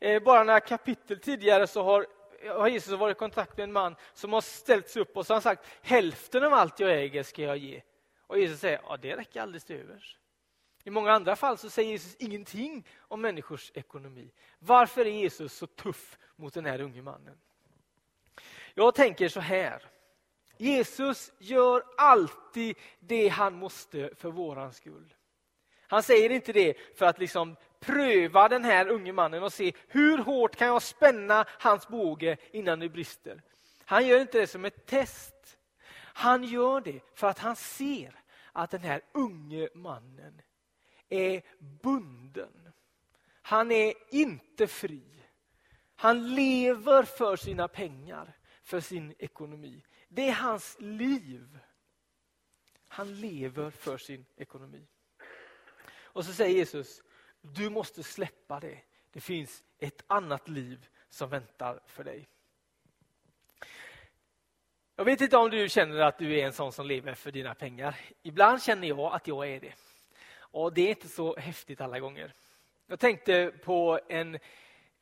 Eh, 0.00 0.22
bara 0.22 0.44
några 0.44 0.60
kapitel 0.60 1.20
tidigare 1.20 1.66
så 1.66 1.82
har 1.82 2.06
har 2.46 2.68
Jesus 2.68 2.98
varit 2.98 3.16
i 3.16 3.18
kontakt 3.18 3.56
med 3.56 3.64
en 3.64 3.72
man 3.72 3.96
som 4.14 4.32
har 4.32 4.40
ställt 4.40 4.88
sig 4.88 5.02
upp 5.02 5.16
och 5.16 5.26
så 5.26 5.32
har 5.32 5.36
han 5.36 5.42
sagt 5.42 5.66
hälften 5.82 6.44
av 6.44 6.54
allt 6.54 6.80
jag 6.80 6.92
äger 6.92 7.22
ska 7.22 7.42
jag 7.42 7.56
ge. 7.56 7.82
Och 8.26 8.38
Jesus 8.38 8.60
säger 8.60 8.80
ja, 8.84 8.96
det 8.96 9.16
räcker 9.16 9.40
alldeles 9.40 9.64
till 9.64 9.76
övers. 9.76 10.18
I 10.84 10.90
många 10.90 11.12
andra 11.12 11.36
fall 11.36 11.58
så 11.58 11.70
säger 11.70 11.90
Jesus 11.90 12.16
ingenting 12.18 12.86
om 12.98 13.20
människors 13.20 13.72
ekonomi. 13.74 14.32
Varför 14.58 15.00
är 15.00 15.10
Jesus 15.10 15.52
så 15.52 15.66
tuff 15.66 16.18
mot 16.36 16.54
den 16.54 16.66
här 16.66 16.80
unge 16.80 17.02
mannen? 17.02 17.38
Jag 18.74 18.94
tänker 18.94 19.28
så 19.28 19.40
här. 19.40 19.82
Jesus 20.56 21.32
gör 21.38 21.82
alltid 21.96 22.76
det 23.00 23.28
han 23.28 23.54
måste 23.54 24.10
för 24.16 24.30
våran 24.30 24.72
skull. 24.72 25.14
Han 25.86 26.02
säger 26.02 26.30
inte 26.30 26.52
det 26.52 26.74
för 26.98 27.06
att 27.06 27.18
liksom 27.18 27.56
pröva 27.80 28.48
den 28.48 28.64
här 28.64 28.88
unge 28.88 29.12
mannen 29.12 29.42
och 29.42 29.52
se 29.52 29.72
hur 29.88 30.18
hårt 30.18 30.56
kan 30.56 30.68
jag 30.68 30.82
spänna 30.82 31.44
hans 31.48 31.88
båge 31.88 32.36
innan 32.52 32.78
det 32.78 32.88
brister. 32.88 33.42
Han 33.84 34.06
gör 34.06 34.20
inte 34.20 34.40
det 34.40 34.46
som 34.46 34.64
ett 34.64 34.86
test. 34.86 35.58
Han 35.94 36.44
gör 36.44 36.80
det 36.80 37.00
för 37.14 37.26
att 37.26 37.38
han 37.38 37.56
ser 37.56 38.14
att 38.52 38.70
den 38.70 38.80
här 38.80 39.00
unge 39.12 39.68
mannen 39.74 40.42
är 41.08 41.42
bunden. 41.82 42.72
Han 43.42 43.72
är 43.72 43.94
inte 44.10 44.66
fri. 44.66 45.02
Han 45.96 46.34
lever 46.34 47.02
för 47.02 47.36
sina 47.36 47.68
pengar, 47.68 48.36
för 48.62 48.80
sin 48.80 49.14
ekonomi. 49.18 49.84
Det 50.08 50.28
är 50.28 50.32
hans 50.32 50.76
liv. 50.80 51.58
Han 52.88 53.20
lever 53.20 53.70
för 53.70 53.98
sin 53.98 54.24
ekonomi. 54.36 54.86
Och 56.00 56.24
så 56.24 56.32
säger 56.32 56.54
Jesus, 56.54 57.02
du 57.40 57.70
måste 57.70 58.02
släppa 58.02 58.60
det. 58.60 58.80
Det 59.10 59.20
finns 59.20 59.64
ett 59.78 60.04
annat 60.06 60.48
liv 60.48 60.88
som 61.10 61.30
väntar 61.30 61.80
för 61.86 62.04
dig. 62.04 62.28
Jag 64.96 65.04
vet 65.04 65.20
inte 65.20 65.36
om 65.36 65.50
du 65.50 65.68
känner 65.68 66.00
att 66.00 66.18
du 66.18 66.38
är 66.38 66.46
en 66.46 66.52
sån 66.52 66.72
som 66.72 66.86
lever 66.86 67.14
för 67.14 67.32
dina 67.32 67.54
pengar. 67.54 67.96
Ibland 68.22 68.62
känner 68.62 68.88
jag 68.88 69.14
att 69.14 69.26
jag 69.26 69.48
är 69.48 69.60
det. 69.60 69.74
Och 70.36 70.72
det 70.72 70.80
är 70.80 70.88
inte 70.88 71.08
så 71.08 71.36
häftigt 71.36 71.80
alla 71.80 72.00
gånger. 72.00 72.34
Jag 72.86 73.00
tänkte 73.00 73.52
på 73.64 74.00
en, 74.08 74.38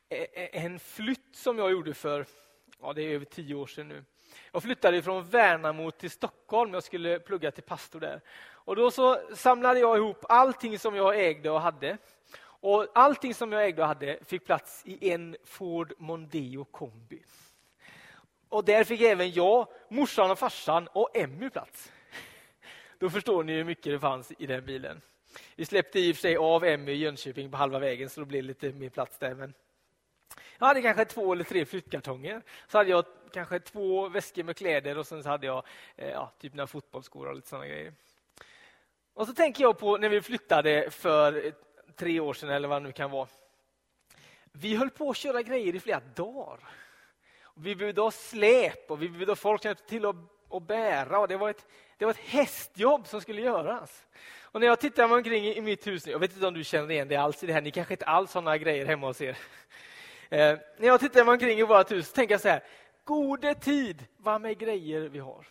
en 0.09 0.79
flytt 0.79 1.37
som 1.37 1.59
jag 1.59 1.71
gjorde 1.71 1.95
för, 1.95 2.27
ja 2.81 2.93
det 2.93 3.03
är 3.03 3.09
över 3.09 3.25
tio 3.25 3.55
år 3.55 3.67
sedan 3.67 3.89
nu. 3.89 4.05
Jag 4.53 4.63
flyttade 4.63 5.03
från 5.03 5.25
Värnamo 5.25 5.91
till 5.91 6.11
Stockholm, 6.11 6.75
jag 6.75 6.83
skulle 6.83 7.19
plugga 7.19 7.51
till 7.51 7.63
pastor 7.63 8.01
där. 8.01 8.21
Och 8.49 8.77
då 8.77 8.91
så 8.91 9.21
samlade 9.35 9.81
jag 9.81 9.97
ihop 9.97 10.25
allting 10.29 10.79
som 10.79 10.97
jag 10.97 11.21
ägde 11.21 11.51
och 11.51 11.61
hade. 11.61 11.99
Och 12.39 12.87
allting 12.95 13.35
som 13.35 13.53
jag 13.53 13.65
ägde 13.65 13.83
och 13.83 13.89
hade 13.89 14.19
fick 14.27 14.45
plats 14.45 14.83
i 14.85 15.11
en 15.11 15.37
Ford 15.45 15.93
Mondeo 15.99 16.65
kombi. 16.65 17.23
Och 18.49 18.65
där 18.65 18.85
fick 18.85 19.01
även 19.01 19.33
jag, 19.33 19.69
morsan 19.89 20.31
och 20.31 20.39
farsan 20.39 20.89
och 20.93 21.17
Emmy 21.17 21.51
plats. 21.51 21.93
Då 22.99 23.11
förstår 23.11 23.45
ni 23.45 23.53
hur 23.53 23.65
mycket 23.65 23.93
det 23.93 23.99
fanns 23.99 24.33
i 24.39 24.47
den 24.47 24.67
bilen. 24.67 25.01
Vi 25.55 25.65
släppte 25.65 26.01
i 26.01 26.13
och 26.13 26.17
för 26.17 26.21
sig 26.21 26.37
av 26.37 26.65
Emmy 26.65 26.93
i 26.93 26.97
Jönköping 26.97 27.51
på 27.51 27.57
halva 27.57 27.79
vägen 27.79 28.11
så 28.11 28.21
då 28.21 28.27
blev 28.27 28.43
det 28.43 28.47
lite 28.47 28.73
mer 28.73 28.89
plats 28.89 29.19
där. 29.19 29.35
Men 29.35 29.55
jag 30.59 30.67
hade 30.67 30.83
kanske 30.83 31.05
två 31.05 31.33
eller 31.33 31.45
tre 31.45 31.65
flyttkartonger. 31.65 32.43
Så 32.69 32.79
hade 32.79 32.91
jag 32.91 33.05
kanske 33.33 33.61
två 33.61 34.09
väskor 34.09 34.43
med 34.43 34.57
kläder 34.57 34.99
och 34.99 35.07
sen 35.07 35.23
så 35.23 35.29
hade 35.29 35.47
jag 35.47 35.65
eh, 35.97 36.11
ja, 36.11 36.33
typ 36.41 36.55
några 36.55 36.67
fotbollsskor 36.67 37.29
och 37.29 37.35
lite 37.35 37.49
sådana 37.49 37.67
grejer. 37.67 37.93
Och 39.15 39.27
så 39.27 39.35
tänker 39.35 39.65
jag 39.65 39.79
på 39.79 39.97
när 39.97 40.09
vi 40.09 40.23
flyttade 40.23 40.91
för 40.91 41.53
tre 41.97 42.21
år 42.21 42.35
sedan 42.35 42.51
eller 42.51 42.69
vad 42.69 42.83
det 42.83 42.87
nu 42.87 42.93
kan 42.93 43.11
vara. 43.11 43.29
Vi 44.53 44.77
höll 44.77 44.91
på 44.91 45.11
att 45.11 45.17
köra 45.17 45.43
grejer 45.43 45.75
i 45.75 45.81
flera 45.81 46.01
dagar. 46.15 46.59
Vi 47.55 47.77
behövde 47.77 48.01
ha 48.01 48.11
släp 48.11 48.91
och 48.91 49.03
vi 49.03 49.09
behövde 49.09 49.31
ha 49.31 49.37
folk 49.37 49.63
som 49.63 49.75
till 49.75 50.07
att, 50.07 50.17
och 50.49 50.63
bära. 50.63 51.19
Och 51.19 51.29
det, 51.29 51.37
var 51.37 51.51
ett, 51.51 51.67
det 51.97 52.05
var 52.05 52.13
ett 52.13 52.19
hästjobb 52.19 53.07
som 53.07 53.21
skulle 53.21 53.43
göras. 53.43 54.07
Och 54.41 54.61
när 54.61 54.67
jag 54.67 54.81
tittar 54.81 55.09
mig 55.09 55.17
omkring 55.17 55.45
i 55.45 55.61
mitt 55.61 55.87
hus, 55.87 56.07
jag 56.07 56.19
vet 56.19 56.33
inte 56.33 56.47
om 56.47 56.55
du 56.55 56.65
känner 56.65 56.91
igen 56.91 57.09
det 57.09 57.17
alls 57.17 57.43
i 57.43 57.47
det 57.47 57.53
här, 57.53 57.61
ni 57.61 57.71
kanske 57.71 57.95
inte 57.95 58.05
alls 58.05 58.35
har 58.35 58.43
några 58.43 58.59
grejer 58.59 58.87
hemma 58.87 59.07
hos 59.07 59.21
er. 59.21 59.39
Eh, 60.31 60.59
när 60.79 60.87
jag 60.87 61.01
tittar 61.01 61.25
mig 61.25 61.33
omkring 61.33 61.59
i 61.59 61.63
vårt 61.63 61.91
hus 61.91 62.13
tänker 62.13 62.35
jag 62.35 62.41
så 62.41 62.49
här, 62.49 62.65
gode 63.05 63.55
tid 63.55 64.05
vad 64.17 64.41
med 64.41 64.59
grejer 64.59 65.01
vi 65.01 65.19
har. 65.19 65.47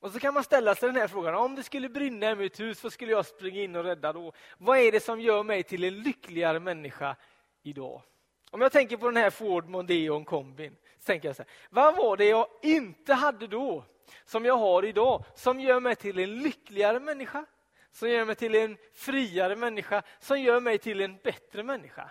Och 0.00 0.12
så 0.12 0.18
kan 0.18 0.34
man 0.34 0.44
ställa 0.44 0.74
sig 0.74 0.88
den 0.88 0.96
här 0.96 1.08
frågan, 1.08 1.34
om 1.34 1.54
det 1.54 1.62
skulle 1.62 1.88
brinna 1.88 2.30
i 2.30 2.34
mitt 2.34 2.60
hus, 2.60 2.82
vad 2.82 2.92
skulle 2.92 3.12
jag 3.12 3.26
springa 3.26 3.62
in 3.62 3.76
och 3.76 3.84
rädda 3.84 4.12
då? 4.12 4.32
Vad 4.58 4.78
är 4.78 4.92
det 4.92 5.00
som 5.00 5.20
gör 5.20 5.42
mig 5.42 5.62
till 5.62 5.84
en 5.84 6.02
lyckligare 6.02 6.60
människa 6.60 7.16
idag? 7.62 8.02
Om 8.50 8.60
jag 8.60 8.72
tänker 8.72 8.96
på 8.96 9.06
den 9.06 9.16
här 9.16 9.30
Ford 9.30 9.68
Mondeo 9.68 10.24
kombin, 10.24 10.76
så 10.98 11.04
tänker 11.04 11.28
jag 11.28 11.36
så 11.36 11.42
här, 11.42 11.52
vad 11.70 11.96
var 11.96 12.16
det 12.16 12.24
jag 12.24 12.46
inte 12.62 13.14
hade 13.14 13.46
då, 13.46 13.84
som 14.24 14.44
jag 14.44 14.56
har 14.56 14.84
idag, 14.84 15.24
som 15.34 15.60
gör 15.60 15.80
mig 15.80 15.96
till 15.96 16.18
en 16.18 16.42
lyckligare 16.42 17.00
människa? 17.00 17.44
Som 17.92 18.10
gör 18.10 18.24
mig 18.24 18.34
till 18.34 18.54
en 18.54 18.76
friare 18.94 19.56
människa, 19.56 20.02
som 20.20 20.40
gör 20.40 20.60
mig 20.60 20.78
till 20.78 21.00
en 21.00 21.16
bättre 21.16 21.62
människa? 21.62 22.10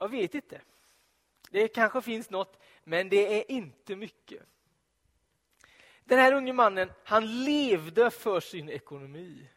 Jag 0.00 0.08
vet 0.08 0.34
inte. 0.34 0.60
Det 1.50 1.68
kanske 1.68 2.02
finns 2.02 2.30
något, 2.30 2.62
men 2.84 3.08
det 3.08 3.38
är 3.38 3.50
inte 3.50 3.96
mycket. 3.96 4.42
Den 6.04 6.18
här 6.18 6.32
unge 6.32 6.52
mannen, 6.52 6.92
han 7.04 7.44
levde 7.44 8.10
för 8.10 8.40
sin 8.40 8.68
ekonomi. 8.68 9.48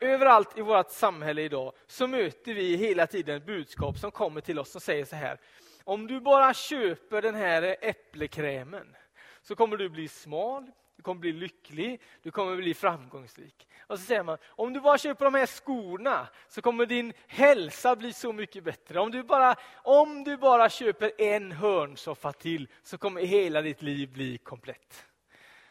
Överallt 0.00 0.58
i 0.58 0.62
vårt 0.62 0.90
samhälle 0.90 1.42
idag 1.42 1.72
så 1.86 2.06
möter 2.06 2.54
vi 2.54 2.76
hela 2.76 3.06
tiden 3.06 3.36
ett 3.36 3.46
budskap 3.46 3.98
som 3.98 4.10
kommer 4.10 4.40
till 4.40 4.58
oss 4.58 4.70
som 4.70 4.80
säger 4.80 5.04
så 5.04 5.16
här. 5.16 5.40
Om 5.84 6.06
du 6.06 6.20
bara 6.20 6.54
köper 6.54 7.22
den 7.22 7.34
här 7.34 7.76
äpplekrämen 7.80 8.96
så 9.42 9.56
kommer 9.56 9.76
du 9.76 9.88
bli 9.88 10.08
smal, 10.08 10.70
du 11.02 11.04
kommer 11.04 11.20
bli 11.20 11.32
lycklig, 11.32 12.00
du 12.22 12.30
kommer 12.30 12.56
bli 12.56 12.74
framgångsrik. 12.74 13.68
Och 13.86 13.98
så 13.98 14.04
säger 14.04 14.22
man, 14.22 14.38
om 14.48 14.72
du 14.72 14.80
bara 14.80 14.98
köper 14.98 15.24
de 15.24 15.34
här 15.34 15.46
skorna 15.46 16.28
så 16.48 16.62
kommer 16.62 16.86
din 16.86 17.12
hälsa 17.26 17.96
bli 17.96 18.12
så 18.12 18.32
mycket 18.32 18.64
bättre. 18.64 19.00
Om 19.00 19.10
du 19.10 19.22
bara, 19.22 19.56
om 19.74 20.24
du 20.24 20.36
bara 20.36 20.70
köper 20.70 21.12
en 21.18 21.52
hörnsoffa 21.52 22.32
till 22.32 22.68
så 22.82 22.98
kommer 22.98 23.20
hela 23.20 23.62
ditt 23.62 23.82
liv 23.82 24.12
bli 24.12 24.38
komplett. 24.38 25.06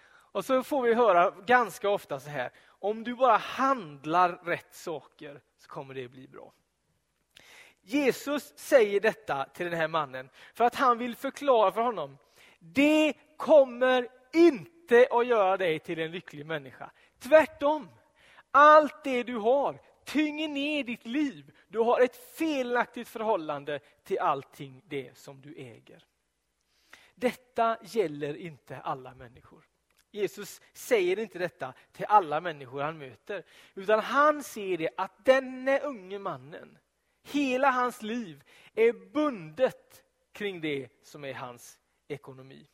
Och 0.07 0.45
så 0.45 0.63
får 0.63 0.81
vi 0.81 0.93
höra 0.93 1.31
ganska 1.31 1.89
ofta 1.89 2.19
så 2.19 2.29
här, 2.29 2.51
om 2.67 3.03
du 3.03 3.15
bara 3.15 3.37
handlar 3.37 4.29
rätt 4.29 4.75
saker 4.75 5.41
så 5.57 5.67
kommer 5.67 5.93
det 5.93 6.07
bli 6.07 6.27
bra. 6.27 6.53
Jesus 7.81 8.53
säger 8.55 8.99
detta 8.99 9.45
till 9.45 9.65
den 9.65 9.79
här 9.79 9.87
mannen 9.87 10.29
för 10.53 10.63
att 10.63 10.75
han 10.75 10.97
vill 10.97 11.15
förklara 11.15 11.71
för 11.71 11.81
honom, 11.81 12.17
det 12.59 13.13
kommer 13.37 14.07
inte 14.33 14.80
inte 14.91 15.07
att 15.11 15.27
göra 15.27 15.57
dig 15.57 15.79
till 15.79 15.99
en 15.99 16.11
lycklig 16.11 16.45
människa. 16.45 16.91
Tvärtom, 17.19 17.89
allt 18.51 19.03
det 19.03 19.23
du 19.23 19.35
har 19.35 19.79
tynger 20.05 20.47
ner 20.47 20.83
ditt 20.83 21.05
liv. 21.05 21.51
Du 21.67 21.79
har 21.79 22.01
ett 22.01 22.35
felaktigt 22.35 23.07
förhållande 23.07 23.79
till 24.03 24.19
allting 24.19 24.81
det 24.85 25.17
som 25.17 25.41
du 25.41 25.55
äger. 25.55 26.05
Detta 27.15 27.77
gäller 27.83 28.37
inte 28.37 28.77
alla 28.77 29.15
människor. 29.15 29.63
Jesus 30.11 30.61
säger 30.73 31.19
inte 31.19 31.39
detta 31.39 31.73
till 31.91 32.05
alla 32.09 32.41
människor 32.41 32.81
han 32.81 32.97
möter, 32.97 33.43
utan 33.75 33.99
han 33.99 34.43
ser 34.43 34.77
det 34.77 34.89
att 34.97 35.25
denne 35.25 35.79
unge 35.79 36.19
mannen, 36.19 36.77
hela 37.23 37.71
hans 37.71 38.01
liv 38.01 38.43
är 38.75 38.93
bundet 38.93 40.03
kring 40.31 40.61
det 40.61 40.89
som 41.03 41.25
är 41.25 41.33
hans 41.33 41.79
ekonomi. 42.07 42.67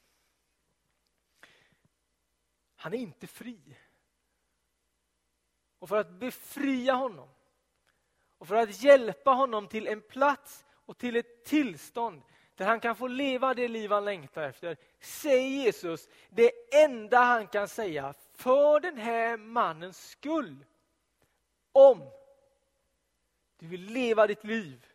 Han 2.77 2.93
är 2.93 2.98
inte 2.98 3.27
fri. 3.27 3.77
Och 5.79 5.89
för 5.89 5.98
att 5.98 6.10
befria 6.10 6.93
honom 6.93 7.29
och 8.38 8.48
för 8.48 8.55
att 8.55 8.84
hjälpa 8.84 9.31
honom 9.31 9.67
till 9.67 9.88
en 9.88 10.01
plats 10.01 10.65
och 10.72 10.98
till 10.98 11.15
ett 11.15 11.46
tillstånd 11.46 12.22
där 12.55 12.65
han 12.65 12.79
kan 12.79 12.96
få 12.96 13.07
leva 13.07 13.53
det 13.53 13.67
liv 13.67 13.91
han 13.91 14.05
längtar 14.05 14.43
efter, 14.43 14.77
säger 15.00 15.48
Jesus 15.48 16.10
det 16.29 16.51
enda 16.84 17.19
han 17.19 17.48
kan 17.48 17.67
säga 17.67 18.13
för 18.34 18.79
den 18.79 18.98
här 18.98 19.38
mannens 19.38 20.10
skull. 20.10 20.65
Om 21.72 22.10
du 23.60 23.67
vill 23.67 23.81
leva 23.81 24.27
ditt 24.27 24.43
liv 24.43 24.88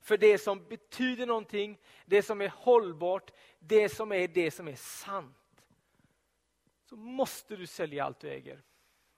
för 0.00 0.16
det 0.16 0.38
som 0.38 0.64
betyder 0.68 1.26
någonting, 1.26 1.78
det 2.06 2.22
som 2.22 2.40
är 2.40 2.48
hållbart, 2.48 3.30
det 3.58 3.88
som 3.88 4.12
är 4.12 4.28
det 4.28 4.50
som 4.50 4.68
är 4.68 4.76
sant. 4.76 5.36
Så 6.92 6.96
måste 6.96 7.56
du 7.56 7.66
sälja 7.66 8.04
allt 8.04 8.20
du 8.20 8.28
äger 8.28 8.62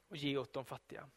och 0.09 0.17
ge 0.17 0.37
åt 0.37 0.53
de 0.53 0.65
fattiga. 0.65 1.09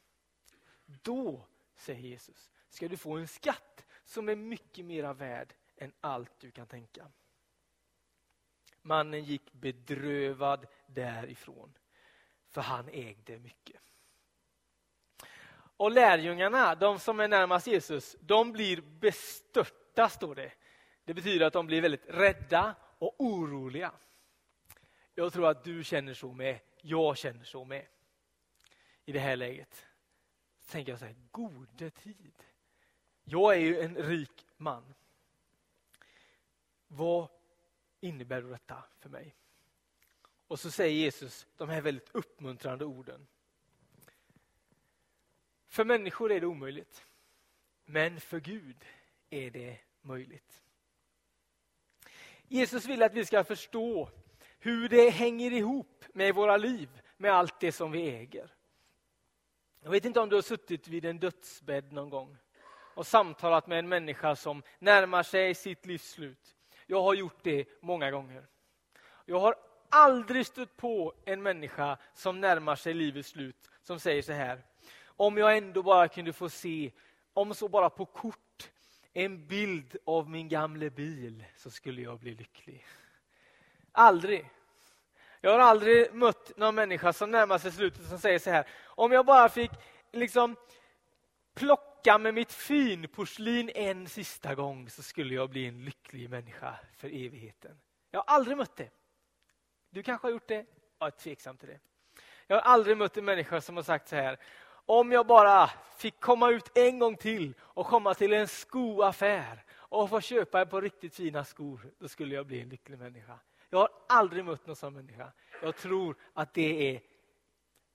Då, 0.85 1.47
säger 1.75 2.01
Jesus, 2.01 2.51
ska 2.69 2.87
du 2.87 2.97
få 2.97 3.17
en 3.17 3.27
skatt 3.27 3.85
som 4.03 4.29
är 4.29 4.35
mycket 4.35 4.85
mera 4.85 5.13
värd 5.13 5.53
än 5.75 5.93
allt 6.01 6.39
du 6.39 6.51
kan 6.51 6.67
tänka. 6.67 7.11
Mannen 8.81 9.23
gick 9.23 9.53
bedrövad 9.53 10.67
därifrån, 10.87 11.73
för 12.47 12.61
han 12.61 12.89
ägde 12.89 13.39
mycket. 13.39 13.81
Och 15.77 15.91
lärjungarna, 15.91 16.75
de 16.75 16.99
som 16.99 17.19
är 17.19 17.27
närmast 17.27 17.67
Jesus, 17.67 18.15
de 18.19 18.51
blir 18.51 18.81
bestörta, 18.81 20.09
står 20.09 20.35
det. 20.35 20.53
Det 21.03 21.13
betyder 21.13 21.45
att 21.45 21.53
de 21.53 21.67
blir 21.67 21.81
väldigt 21.81 22.05
rädda 22.07 22.75
och 22.97 23.15
oroliga. 23.17 23.91
Jag 25.19 25.33
tror 25.33 25.47
att 25.47 25.63
du 25.63 25.83
känner 25.83 26.13
så 26.13 26.33
med, 26.33 26.59
jag 26.81 27.17
känner 27.17 27.43
så 27.43 27.65
med. 27.65 27.87
I 29.05 29.11
det 29.11 29.19
här 29.19 29.35
läget. 29.35 29.85
Så 30.59 30.71
tänker 30.71 30.91
jag 30.91 30.99
så 30.99 31.05
här, 31.05 31.15
gode 31.31 31.89
tid. 31.89 32.43
Jag 33.23 33.55
är 33.55 33.59
ju 33.59 33.79
en 33.79 33.95
rik 33.95 34.45
man. 34.57 34.93
Vad 36.87 37.29
innebär 37.99 38.41
detta 38.41 38.83
för 38.99 39.09
mig? 39.09 39.35
Och 40.47 40.59
så 40.59 40.71
säger 40.71 40.95
Jesus 40.95 41.47
de 41.55 41.69
här 41.69 41.81
väldigt 41.81 42.09
uppmuntrande 42.15 42.85
orden. 42.85 43.27
För 45.67 45.85
människor 45.85 46.31
är 46.31 46.41
det 46.41 46.47
omöjligt, 46.47 47.05
men 47.85 48.19
för 48.19 48.39
Gud 48.39 48.85
är 49.29 49.51
det 49.51 49.79
möjligt. 50.01 50.63
Jesus 52.47 52.85
vill 52.85 53.03
att 53.03 53.13
vi 53.13 53.25
ska 53.25 53.43
förstå 53.43 54.09
hur 54.67 54.89
det 54.89 55.09
hänger 55.09 55.53
ihop 55.53 56.05
med 56.13 56.35
våra 56.35 56.57
liv, 56.57 57.01
med 57.17 57.31
allt 57.33 57.59
det 57.59 57.71
som 57.71 57.91
vi 57.91 58.09
äger. 58.09 58.53
Jag 59.79 59.91
vet 59.91 60.05
inte 60.05 60.19
om 60.19 60.29
du 60.29 60.35
har 60.35 60.41
suttit 60.41 60.87
vid 60.87 61.05
en 61.05 61.19
dödsbädd 61.19 61.93
någon 61.93 62.09
gång 62.09 62.37
och 62.69 63.07
samtalat 63.07 63.67
med 63.67 63.79
en 63.79 63.89
människa 63.89 64.35
som 64.35 64.63
närmar 64.79 65.23
sig 65.23 65.55
sitt 65.55 65.85
livs 65.85 66.09
slut. 66.09 66.55
Jag 66.85 67.01
har 67.01 67.13
gjort 67.13 67.43
det 67.43 67.67
många 67.81 68.11
gånger. 68.11 68.47
Jag 69.25 69.39
har 69.39 69.55
aldrig 69.89 70.45
stött 70.45 70.77
på 70.77 71.13
en 71.25 71.43
människa 71.43 71.97
som 72.13 72.41
närmar 72.41 72.75
sig 72.75 72.93
livets 72.93 73.29
slut 73.29 73.69
som 73.83 73.99
säger 73.99 74.21
så 74.21 74.33
här. 74.33 74.61
Om 75.05 75.37
jag 75.37 75.57
ändå 75.57 75.83
bara 75.83 76.07
kunde 76.07 76.33
få 76.33 76.49
se, 76.49 76.91
om 77.33 77.53
så 77.53 77.67
bara 77.67 77.89
på 77.89 78.05
kort, 78.05 78.71
en 79.13 79.47
bild 79.47 79.97
av 80.05 80.29
min 80.29 80.49
gamla 80.49 80.89
bil 80.89 81.45
så 81.55 81.71
skulle 81.71 82.01
jag 82.01 82.19
bli 82.19 82.35
lycklig. 82.35 82.85
Aldrig. 83.91 84.49
Jag 85.41 85.51
har 85.51 85.59
aldrig 85.59 86.13
mött 86.13 86.57
någon 86.57 86.75
människa 86.75 87.13
som 87.13 87.31
närmar 87.31 87.57
sig 87.57 87.71
slutet 87.71 88.07
som 88.07 88.19
säger 88.19 88.39
så 88.39 88.49
här. 88.49 88.67
Om 88.85 89.11
jag 89.11 89.25
bara 89.25 89.49
fick 89.49 89.71
liksom 90.13 90.55
plocka 91.55 92.17
med 92.17 92.33
mitt 92.33 92.51
finporslin 92.51 93.71
en 93.75 94.07
sista 94.07 94.55
gång 94.55 94.89
så 94.89 95.03
skulle 95.03 95.33
jag 95.33 95.49
bli 95.49 95.67
en 95.67 95.85
lycklig 95.85 96.29
människa 96.29 96.75
för 96.97 97.07
evigheten. 97.07 97.79
Jag 98.11 98.19
har 98.19 98.35
aldrig 98.35 98.57
mött 98.57 98.75
det. 98.75 98.89
Du 99.89 100.03
kanske 100.03 100.27
har 100.27 100.31
gjort 100.31 100.47
det? 100.47 100.65
Jag 100.99 101.07
är 101.07 101.11
tveksam 101.11 101.57
till 101.57 101.67
det. 101.67 101.79
Jag 102.47 102.55
har 102.55 102.61
aldrig 102.61 102.97
mött 102.97 103.17
en 103.17 103.25
människa 103.25 103.61
som 103.61 103.75
har 103.75 103.83
sagt 103.83 104.07
så 104.07 104.15
här. 104.15 104.37
Om 104.85 105.11
jag 105.11 105.27
bara 105.27 105.69
fick 105.97 106.19
komma 106.19 106.49
ut 106.49 106.77
en 106.77 106.99
gång 106.99 107.15
till 107.15 107.53
och 107.61 107.85
komma 107.85 108.13
till 108.13 108.33
en 108.33 108.47
skoaffär 108.47 109.63
och 109.71 110.09
få 110.09 110.21
köpa 110.21 110.61
ett 110.61 110.69
par 110.69 110.81
riktigt 110.81 111.15
fina 111.15 111.43
skor, 111.43 111.93
då 111.99 112.07
skulle 112.07 112.35
jag 112.35 112.45
bli 112.45 112.61
en 112.61 112.69
lycklig 112.69 112.97
människa. 112.97 113.39
Jag 113.69 113.79
har 113.79 113.89
aldrig 114.09 114.45
mött 114.45 114.67
någon 114.67 114.75
sån 114.75 114.93
människa. 114.93 115.31
Jag 115.61 115.75
tror 115.75 116.15
att 116.33 116.53
det 116.53 116.95
är 116.95 117.01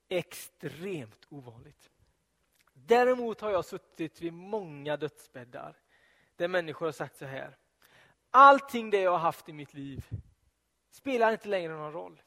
extremt 0.09 1.27
ovanligt. 1.29 1.91
Däremot 2.73 3.41
har 3.41 3.51
jag 3.51 3.65
suttit 3.65 4.21
vid 4.21 4.33
många 4.33 4.97
dödsbäddar 4.97 5.77
där 6.37 6.49
människor 6.49 6.87
har 6.87 6.93
sagt 6.93 7.17
så 7.17 7.25
här. 7.25 7.57
Allting 8.31 8.91
det 8.91 9.01
jag 9.01 9.11
har 9.11 9.19
haft 9.19 9.49
i 9.49 9.53
mitt 9.53 9.75
liv 9.75 10.05
spelar 10.91 11.33
inte 11.33 11.49
längre 11.49 11.73
någon 11.73 11.93
roll. 11.93 12.23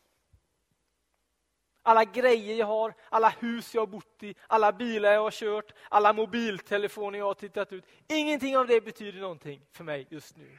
Alla 1.81 2.03
grejer 2.03 2.55
jag 2.55 2.65
har, 2.65 2.93
alla 3.09 3.29
hus 3.29 3.73
jag 3.73 3.81
har 3.81 3.87
bott 3.87 4.23
i, 4.23 4.35
alla 4.47 4.71
bilar 4.71 5.11
jag 5.11 5.21
har 5.21 5.31
kört, 5.31 5.73
alla 5.89 6.13
mobiltelefoner 6.13 7.19
jag 7.19 7.25
har 7.25 7.33
tittat 7.33 7.73
ut. 7.73 7.85
Ingenting 8.07 8.57
av 8.57 8.67
det 8.67 8.81
betyder 8.81 9.19
någonting 9.19 9.61
för 9.71 9.83
mig 9.83 10.07
just 10.09 10.37
nu. 10.37 10.57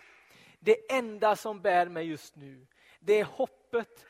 Det 0.58 0.92
enda 0.92 1.36
som 1.36 1.60
bär 1.60 1.88
mig 1.88 2.06
just 2.06 2.36
nu, 2.36 2.66
det 3.00 3.20
är 3.20 3.24
hoppet 3.24 4.06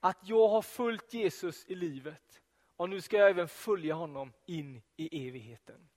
att 0.00 0.18
jag 0.22 0.48
har 0.48 0.62
följt 0.62 1.14
Jesus 1.14 1.64
i 1.66 1.74
livet 1.74 2.40
och 2.76 2.90
nu 2.90 3.00
ska 3.00 3.16
jag 3.16 3.30
även 3.30 3.48
följa 3.48 3.94
honom 3.94 4.32
in 4.46 4.82
i 4.96 5.28
evigheten. 5.28 5.88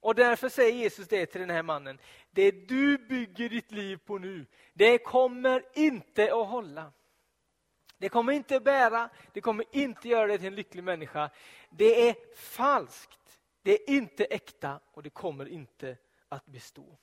Och 0.00 0.14
därför 0.14 0.48
säger 0.48 0.72
Jesus 0.72 1.08
det 1.08 1.26
till 1.26 1.40
den 1.40 1.50
här 1.50 1.62
mannen. 1.62 1.98
Det 2.30 2.50
du 2.50 2.98
bygger 2.98 3.48
ditt 3.48 3.72
liv 3.72 3.96
på 3.96 4.18
nu, 4.18 4.46
det 4.72 4.98
kommer 4.98 5.64
inte 5.74 6.34
att 6.34 6.48
hålla. 6.48 6.92
Det 7.98 8.08
kommer 8.08 8.32
inte 8.32 8.56
att 8.56 8.64
bära, 8.64 9.10
det 9.32 9.40
kommer 9.40 9.64
inte 9.72 10.08
göra 10.08 10.26
dig 10.26 10.38
till 10.38 10.46
en 10.46 10.54
lycklig 10.54 10.84
människa. 10.84 11.30
Det 11.70 12.08
är 12.08 12.36
falskt, 12.36 13.40
det 13.62 13.72
är 13.72 13.90
inte 13.90 14.24
äkta 14.24 14.80
och 14.92 15.02
det 15.02 15.10
kommer 15.10 15.48
inte 15.48 15.96
att 16.28 16.46
bestå. 16.46 16.98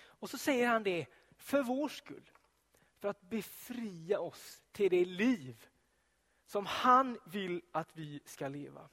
Och 0.00 0.30
så 0.30 0.38
säger 0.38 0.66
han 0.66 0.82
det 0.82 1.06
för 1.36 1.62
vår 1.62 1.88
skull. 1.88 2.30
För 2.98 3.08
att 3.08 3.20
befria 3.20 4.20
oss 4.20 4.62
till 4.72 4.90
det 4.90 5.04
liv 5.04 5.66
som 6.46 6.66
han 6.66 7.18
vill 7.24 7.62
att 7.72 7.96
vi 7.96 8.20
ska 8.24 8.48
leva. 8.48 8.88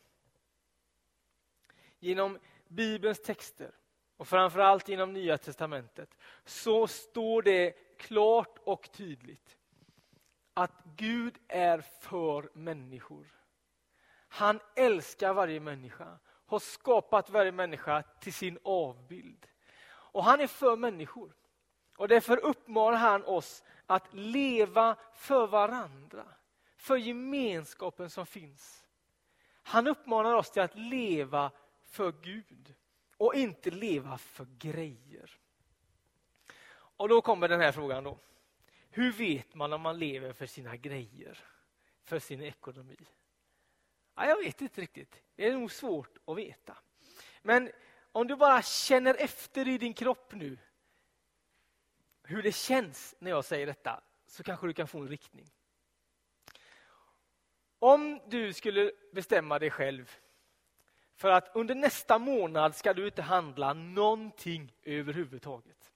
Genom 1.99 2.39
Bibelns 2.67 3.21
texter 3.21 3.71
och 4.17 4.27
framförallt 4.27 4.89
genom 4.89 5.13
Nya 5.13 5.37
Testamentet 5.37 6.17
så 6.45 6.87
står 6.87 7.41
det 7.41 7.71
klart 7.97 8.57
och 8.63 8.91
tydligt 8.91 9.57
att 10.53 10.71
Gud 10.95 11.37
är 11.47 11.81
för 11.81 12.49
människor. 12.53 13.27
Han 14.27 14.59
älskar 14.75 15.33
varje 15.33 15.59
människa, 15.59 16.19
har 16.45 16.59
skapat 16.59 17.29
varje 17.29 17.51
människa 17.51 18.03
till 18.19 18.33
sin 18.33 18.59
avbild. 18.63 19.47
Och 19.87 20.23
han 20.23 20.39
är 20.41 20.47
för 20.47 20.75
människor. 20.75 21.35
Och 21.97 22.07
därför 22.07 22.37
uppmanar 22.37 22.97
han 22.97 23.23
oss 23.23 23.63
att 23.85 24.13
leva 24.13 24.95
för 25.13 25.47
varandra, 25.47 26.25
för 26.77 26.95
gemenskapen 26.95 28.09
som 28.09 28.25
finns. 28.25 28.85
Han 29.63 29.87
uppmanar 29.87 30.33
oss 30.33 30.51
till 30.51 30.61
att 30.61 30.77
leva 30.77 31.51
för 31.83 32.13
Gud 32.21 32.73
och 33.17 33.35
inte 33.35 33.71
leva 33.71 34.17
för 34.17 34.47
grejer. 34.59 35.39
Och 36.97 37.09
då 37.09 37.21
kommer 37.21 37.47
den 37.47 37.61
här 37.61 37.71
frågan 37.71 38.03
då. 38.03 38.19
Hur 38.89 39.11
vet 39.11 39.55
man 39.55 39.73
om 39.73 39.81
man 39.81 39.99
lever 39.99 40.33
för 40.33 40.45
sina 40.45 40.75
grejer, 40.75 41.39
för 42.03 42.19
sin 42.19 42.41
ekonomi? 42.41 42.97
Ja, 44.15 44.25
jag 44.25 44.43
vet 44.43 44.61
inte 44.61 44.81
riktigt. 44.81 45.21
Det 45.35 45.47
är 45.47 45.53
nog 45.53 45.71
svårt 45.71 46.17
att 46.25 46.37
veta. 46.37 46.77
Men 47.41 47.71
om 48.11 48.27
du 48.27 48.35
bara 48.35 48.61
känner 48.61 49.15
efter 49.15 49.67
i 49.67 49.77
din 49.77 49.93
kropp 49.93 50.33
nu 50.33 50.57
hur 52.27 52.43
det 52.43 52.55
känns 52.55 53.15
när 53.19 53.31
jag 53.31 53.45
säger 53.45 53.65
detta 53.65 54.01
så 54.27 54.43
kanske 54.43 54.67
du 54.67 54.73
kan 54.73 54.87
få 54.87 54.99
en 54.99 55.07
riktning. 55.07 55.45
Om 57.79 58.21
du 58.27 58.53
skulle 58.53 58.91
bestämma 59.13 59.59
dig 59.59 59.69
själv 59.71 60.11
för 61.15 61.29
att 61.29 61.55
under 61.55 61.75
nästa 61.75 62.19
månad 62.19 62.75
ska 62.75 62.93
du 62.93 63.05
inte 63.05 63.21
handla 63.21 63.73
någonting 63.73 64.73
överhuvudtaget. 64.83 65.91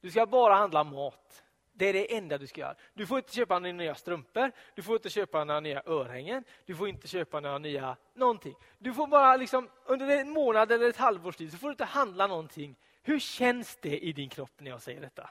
Du 0.00 0.10
ska 0.10 0.26
bara 0.26 0.54
handla 0.54 0.84
mat. 0.84 1.42
Det 1.72 1.86
är 1.86 1.92
det 1.92 2.16
enda 2.16 2.38
du 2.38 2.46
ska 2.46 2.60
göra. 2.60 2.74
Du 2.94 3.06
får 3.06 3.18
inte 3.18 3.34
köpa 3.34 3.58
några 3.58 3.72
nya 3.72 3.94
strumpor, 3.94 4.52
du 4.74 4.82
får 4.82 4.96
inte 4.96 5.10
köpa 5.10 5.44
några 5.44 5.60
nya 5.60 5.82
örhängen, 5.86 6.44
du 6.64 6.74
får 6.74 6.88
inte 6.88 7.08
köpa 7.08 7.40
några 7.40 7.58
nya 7.58 7.96
någonting. 8.14 8.54
Du 8.78 8.94
får 8.94 9.06
bara 9.06 9.36
liksom, 9.36 9.68
under 9.84 10.08
en 10.08 10.30
månad 10.30 10.72
eller 10.72 10.88
ett 10.88 10.96
halvårs 10.96 11.36
tid 11.36 11.52
så 11.52 11.58
får 11.58 11.68
du 11.68 11.72
inte 11.72 11.84
handla 11.84 12.26
någonting. 12.26 12.76
Hur 13.02 13.18
känns 13.18 13.76
det 13.76 13.98
i 13.98 14.12
din 14.12 14.28
kropp 14.28 14.60
när 14.60 14.70
jag 14.70 14.82
säger 14.82 15.00
detta? 15.00 15.30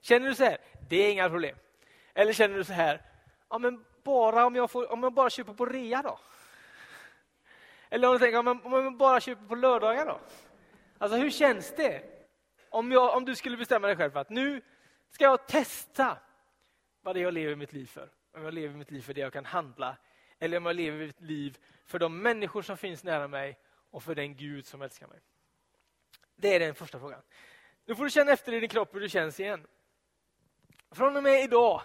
Känner 0.00 0.28
du 0.28 0.34
så 0.34 0.44
här, 0.44 0.58
det 0.88 0.96
är 0.96 1.12
inga 1.12 1.28
problem. 1.28 1.56
Eller 2.14 2.32
känner 2.32 2.56
du 2.56 2.64
så 2.64 2.72
här, 2.72 3.02
ja 3.48 3.58
men 3.58 3.84
bara 4.02 4.46
om 4.46 4.54
jag, 4.54 4.70
får, 4.70 4.92
om 4.92 5.02
jag 5.02 5.12
bara 5.12 5.30
köper 5.30 5.52
på 5.52 5.66
rea 5.66 6.02
då? 6.02 6.18
Eller 7.90 8.08
om 8.08 8.12
du 8.12 8.18
tänker, 8.18 8.38
om 8.38 8.46
jag, 8.46 8.66
om 8.66 8.72
jag 8.72 8.96
bara 8.96 9.20
köper 9.20 9.44
på 9.46 9.54
lördagar 9.54 10.06
då? 10.06 10.20
Alltså 10.98 11.18
hur 11.18 11.30
känns 11.30 11.74
det? 11.76 12.02
Om, 12.68 12.92
jag, 12.92 13.16
om 13.16 13.24
du 13.24 13.36
skulle 13.36 13.56
bestämma 13.56 13.86
dig 13.86 13.96
själv 13.96 14.10
för 14.10 14.20
att 14.20 14.30
nu 14.30 14.62
ska 15.10 15.24
jag 15.24 15.46
testa 15.46 16.18
vad 17.02 17.16
det 17.16 17.20
är 17.20 17.22
jag 17.22 17.34
lever 17.34 17.56
mitt 17.56 17.72
liv 17.72 17.86
för. 17.86 18.08
Om 18.34 18.44
jag 18.44 18.54
lever 18.54 18.74
mitt 18.74 18.90
liv 18.90 19.02
för 19.02 19.14
det 19.14 19.20
jag 19.20 19.32
kan 19.32 19.44
handla 19.44 19.96
eller 20.38 20.56
om 20.56 20.66
jag 20.66 20.76
lever 20.76 20.98
mitt 20.98 21.20
liv 21.20 21.58
för 21.86 21.98
de 21.98 22.22
människor 22.22 22.62
som 22.62 22.76
finns 22.76 23.04
nära 23.04 23.28
mig 23.28 23.58
och 23.90 24.02
för 24.02 24.14
den 24.14 24.36
Gud 24.36 24.66
som 24.66 24.82
älskar 24.82 25.06
mig. 25.06 25.18
Det 26.36 26.54
är 26.54 26.60
den 26.60 26.74
första 26.74 26.98
frågan. 26.98 27.22
Nu 27.84 27.94
får 27.94 28.04
du 28.04 28.10
känna 28.10 28.32
efter 28.32 28.52
i 28.52 28.60
din 28.60 28.68
kropp 28.68 28.94
hur 28.94 29.00
det 29.00 29.08
känns 29.08 29.40
igen. 29.40 29.66
Från 30.92 31.16
och 31.16 31.22
med 31.22 31.44
idag 31.44 31.82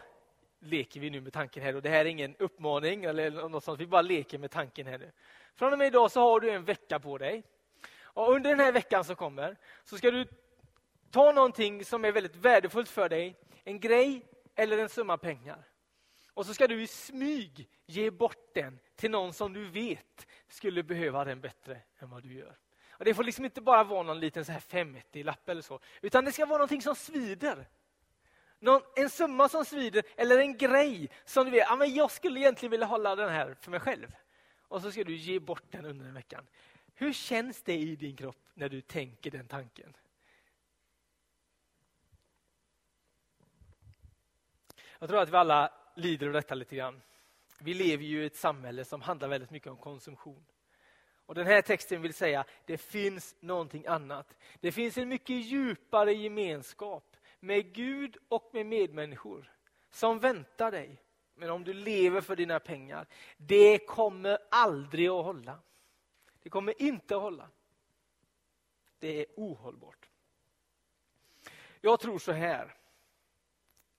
leker 0.59 0.99
vi 0.99 1.09
nu 1.09 1.21
med 1.21 1.33
tanken 1.33 1.63
här 1.63 1.75
och 1.75 1.81
det 1.81 1.89
här 1.89 1.99
är 1.99 2.05
ingen 2.05 2.35
uppmaning 2.35 3.03
eller 3.03 3.31
något 3.31 3.63
sånt, 3.63 3.79
vi 3.79 3.87
bara 3.87 4.01
leker 4.01 4.37
med 4.37 4.51
tanken 4.51 4.87
här 4.87 4.97
nu. 4.97 5.11
Från 5.55 5.73
och 5.73 5.79
med 5.79 5.87
idag 5.87 6.11
så 6.11 6.19
har 6.19 6.39
du 6.39 6.49
en 6.49 6.65
vecka 6.65 6.99
på 6.99 7.17
dig. 7.17 7.43
Och 8.01 8.31
under 8.31 8.49
den 8.49 8.59
här 8.59 8.71
veckan 8.71 9.03
som 9.03 9.15
kommer 9.15 9.57
så 9.83 9.97
ska 9.97 10.11
du 10.11 10.25
ta 11.11 11.31
någonting 11.31 11.85
som 11.85 12.05
är 12.05 12.11
väldigt 12.11 12.35
värdefullt 12.35 12.89
för 12.89 13.09
dig, 13.09 13.35
en 13.63 13.79
grej 13.79 14.25
eller 14.55 14.77
en 14.77 14.89
summa 14.89 15.17
pengar. 15.17 15.67
Och 16.33 16.45
så 16.45 16.53
ska 16.53 16.67
du 16.67 16.81
i 16.81 16.87
smyg 16.87 17.69
ge 17.85 18.11
bort 18.11 18.53
den 18.53 18.79
till 18.95 19.11
någon 19.11 19.33
som 19.33 19.53
du 19.53 19.69
vet 19.69 20.27
skulle 20.47 20.83
behöva 20.83 21.25
den 21.25 21.41
bättre 21.41 21.81
än 21.99 22.09
vad 22.09 22.23
du 22.23 22.33
gör. 22.33 22.57
Och 22.89 23.05
Det 23.05 23.13
får 23.13 23.23
liksom 23.23 23.45
inte 23.45 23.61
bara 23.61 23.83
vara 23.83 24.03
någon 24.03 24.19
liten 24.19 24.45
så 24.45 24.51
här 24.51 25.23
lapp 25.23 25.49
eller 25.49 25.61
så, 25.61 25.79
utan 26.01 26.25
det 26.25 26.31
ska 26.31 26.45
vara 26.45 26.57
någonting 26.57 26.81
som 26.81 26.95
svider. 26.95 27.67
Någon, 28.59 28.81
en 28.95 29.09
summa 29.09 29.49
som 29.49 29.65
svider 29.65 30.03
eller 30.15 30.39
en 30.39 30.57
grej 30.57 31.09
som 31.25 31.45
du 31.45 31.51
vet, 31.51 31.65
ja, 31.67 31.75
men 31.75 31.95
jag 31.95 32.11
skulle 32.11 32.39
egentligen 32.39 32.71
vilja 32.71 32.85
hålla 32.85 33.15
den 33.15 33.29
här 33.29 33.55
för 33.61 33.71
mig 33.71 33.79
själv. 33.79 34.15
Och 34.67 34.81
så 34.81 34.91
ska 34.91 35.03
du 35.03 35.15
ge 35.15 35.39
bort 35.39 35.71
den 35.71 35.85
under 35.85 36.05
en 36.05 36.13
veckan. 36.13 36.47
Hur 36.93 37.13
känns 37.13 37.61
det 37.61 37.73
i 37.73 37.95
din 37.95 38.15
kropp 38.15 38.37
när 38.53 38.69
du 38.69 38.81
tänker 38.81 39.31
den 39.31 39.47
tanken? 39.47 39.95
Jag 44.99 45.09
tror 45.09 45.21
att 45.21 45.29
vi 45.29 45.35
alla 45.35 45.73
lider 45.95 46.27
av 46.27 46.33
detta 46.33 46.55
lite 46.55 46.75
grann. 46.75 47.01
Vi 47.59 47.73
lever 47.73 48.03
ju 48.03 48.23
i 48.23 48.25
ett 48.25 48.35
samhälle 48.35 48.85
som 48.85 49.01
handlar 49.01 49.27
väldigt 49.27 49.51
mycket 49.51 49.71
om 49.71 49.77
konsumtion. 49.77 50.45
Och 51.25 51.35
Den 51.35 51.47
här 51.47 51.61
texten 51.61 52.01
vill 52.01 52.13
säga 52.13 52.45
det 52.65 52.77
finns 52.77 53.35
någonting 53.39 53.85
annat. 53.87 54.37
Det 54.59 54.71
finns 54.71 54.97
en 54.97 55.09
mycket 55.09 55.35
djupare 55.35 56.13
gemenskap 56.13 57.14
med 57.39 57.73
Gud 57.73 58.17
och 58.27 58.49
med 58.53 58.65
medmänniskor 58.65 59.53
som 59.91 60.19
väntar 60.19 60.71
dig. 60.71 61.01
Men 61.33 61.49
om 61.49 61.63
du 61.63 61.73
lever 61.73 62.21
för 62.21 62.35
dina 62.35 62.59
pengar, 62.59 63.07
det 63.37 63.77
kommer 63.77 64.37
aldrig 64.51 65.07
att 65.07 65.25
hålla. 65.25 65.59
Det 66.43 66.49
kommer 66.49 66.81
inte 66.81 67.15
att 67.15 67.21
hålla. 67.21 67.49
Det 68.99 69.21
är 69.21 69.25
ohållbart. 69.35 70.09
Jag 71.81 71.99
tror 71.99 72.19
så 72.19 72.31
här, 72.31 72.75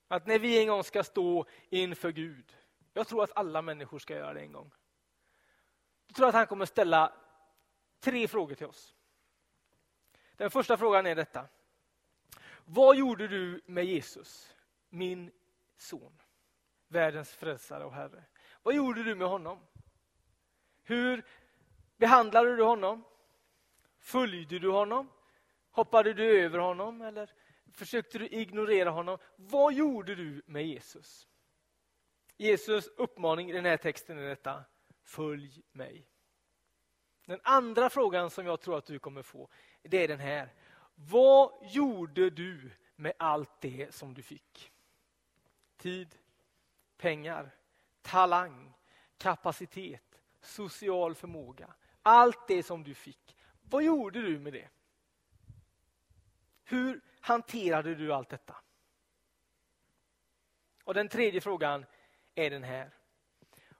att 0.07 0.27
när 0.27 0.39
vi 0.39 0.59
en 0.61 0.67
gång 0.67 0.83
ska 0.83 1.03
stå 1.03 1.45
inför 1.69 2.11
Gud, 2.11 2.57
jag 2.93 3.07
tror 3.07 3.23
att 3.23 3.37
alla 3.37 3.61
människor 3.61 3.99
ska 3.99 4.13
göra 4.15 4.33
det 4.33 4.41
en 4.41 4.51
gång. 4.51 4.71
Jag 6.07 6.15
tror 6.15 6.27
att 6.27 6.35
han 6.35 6.47
kommer 6.47 6.65
ställa 6.65 7.13
tre 7.99 8.27
frågor 8.27 8.55
till 8.55 8.65
oss. 8.65 8.95
Den 10.35 10.51
första 10.51 10.77
frågan 10.77 11.05
är 11.05 11.15
detta. 11.15 11.45
Vad 12.69 12.97
gjorde 12.97 13.27
du 13.27 13.61
med 13.65 13.85
Jesus, 13.85 14.55
min 14.89 15.31
son, 15.77 16.21
världens 16.87 17.31
frälsare 17.31 17.85
och 17.85 17.93
Herre? 17.93 18.23
Vad 18.63 18.75
gjorde 18.75 19.03
du 19.03 19.15
med 19.15 19.27
honom? 19.27 19.59
Hur 20.83 21.25
behandlade 21.97 22.55
du 22.55 22.63
honom? 22.63 23.03
Följde 23.99 24.59
du 24.59 24.69
honom? 24.69 25.09
Hoppade 25.71 26.13
du 26.13 26.41
över 26.41 26.59
honom 26.59 27.01
eller 27.01 27.31
försökte 27.73 28.17
du 28.17 28.27
ignorera 28.27 28.89
honom? 28.89 29.17
Vad 29.35 29.73
gjorde 29.73 30.15
du 30.15 30.41
med 30.45 30.67
Jesus? 30.67 31.27
Jesus 32.37 32.87
uppmaning 32.87 33.49
i 33.49 33.53
den 33.53 33.65
här 33.65 33.77
texten 33.77 34.17
är 34.17 34.29
detta. 34.29 34.63
Följ 35.03 35.61
mig. 35.71 36.07
Den 37.25 37.39
andra 37.43 37.89
frågan 37.89 38.29
som 38.29 38.45
jag 38.45 38.61
tror 38.61 38.77
att 38.77 38.85
du 38.85 38.99
kommer 38.99 39.21
få, 39.21 39.49
det 39.81 40.03
är 40.03 40.07
den 40.07 40.19
här. 40.19 40.53
Vad 40.99 41.51
gjorde 41.61 42.29
du 42.29 42.71
med 42.95 43.13
allt 43.19 43.61
det 43.61 43.95
som 43.95 44.13
du 44.13 44.21
fick? 44.21 44.71
Tid, 45.77 46.17
pengar, 46.97 47.55
talang, 48.01 48.73
kapacitet, 49.17 50.21
social 50.41 51.15
förmåga. 51.15 51.73
Allt 52.01 52.47
det 52.47 52.63
som 52.63 52.83
du 52.83 52.93
fick. 52.93 53.37
Vad 53.61 53.83
gjorde 53.83 54.21
du 54.21 54.39
med 54.39 54.53
det? 54.53 54.69
Hur 56.63 57.01
hanterade 57.19 57.95
du 57.95 58.13
allt 58.13 58.29
detta? 58.29 58.55
Och 60.83 60.93
Den 60.93 61.09
tredje 61.09 61.41
frågan 61.41 61.85
är 62.35 62.49
den 62.49 62.63
här. 62.63 62.91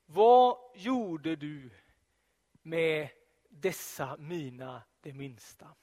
Vad 0.05 0.57
gjorde 0.75 1.35
du 1.35 1.69
med 2.61 3.09
dessa 3.49 4.17
mina 4.17 4.83
det 5.01 5.13
minsta? 5.13 5.75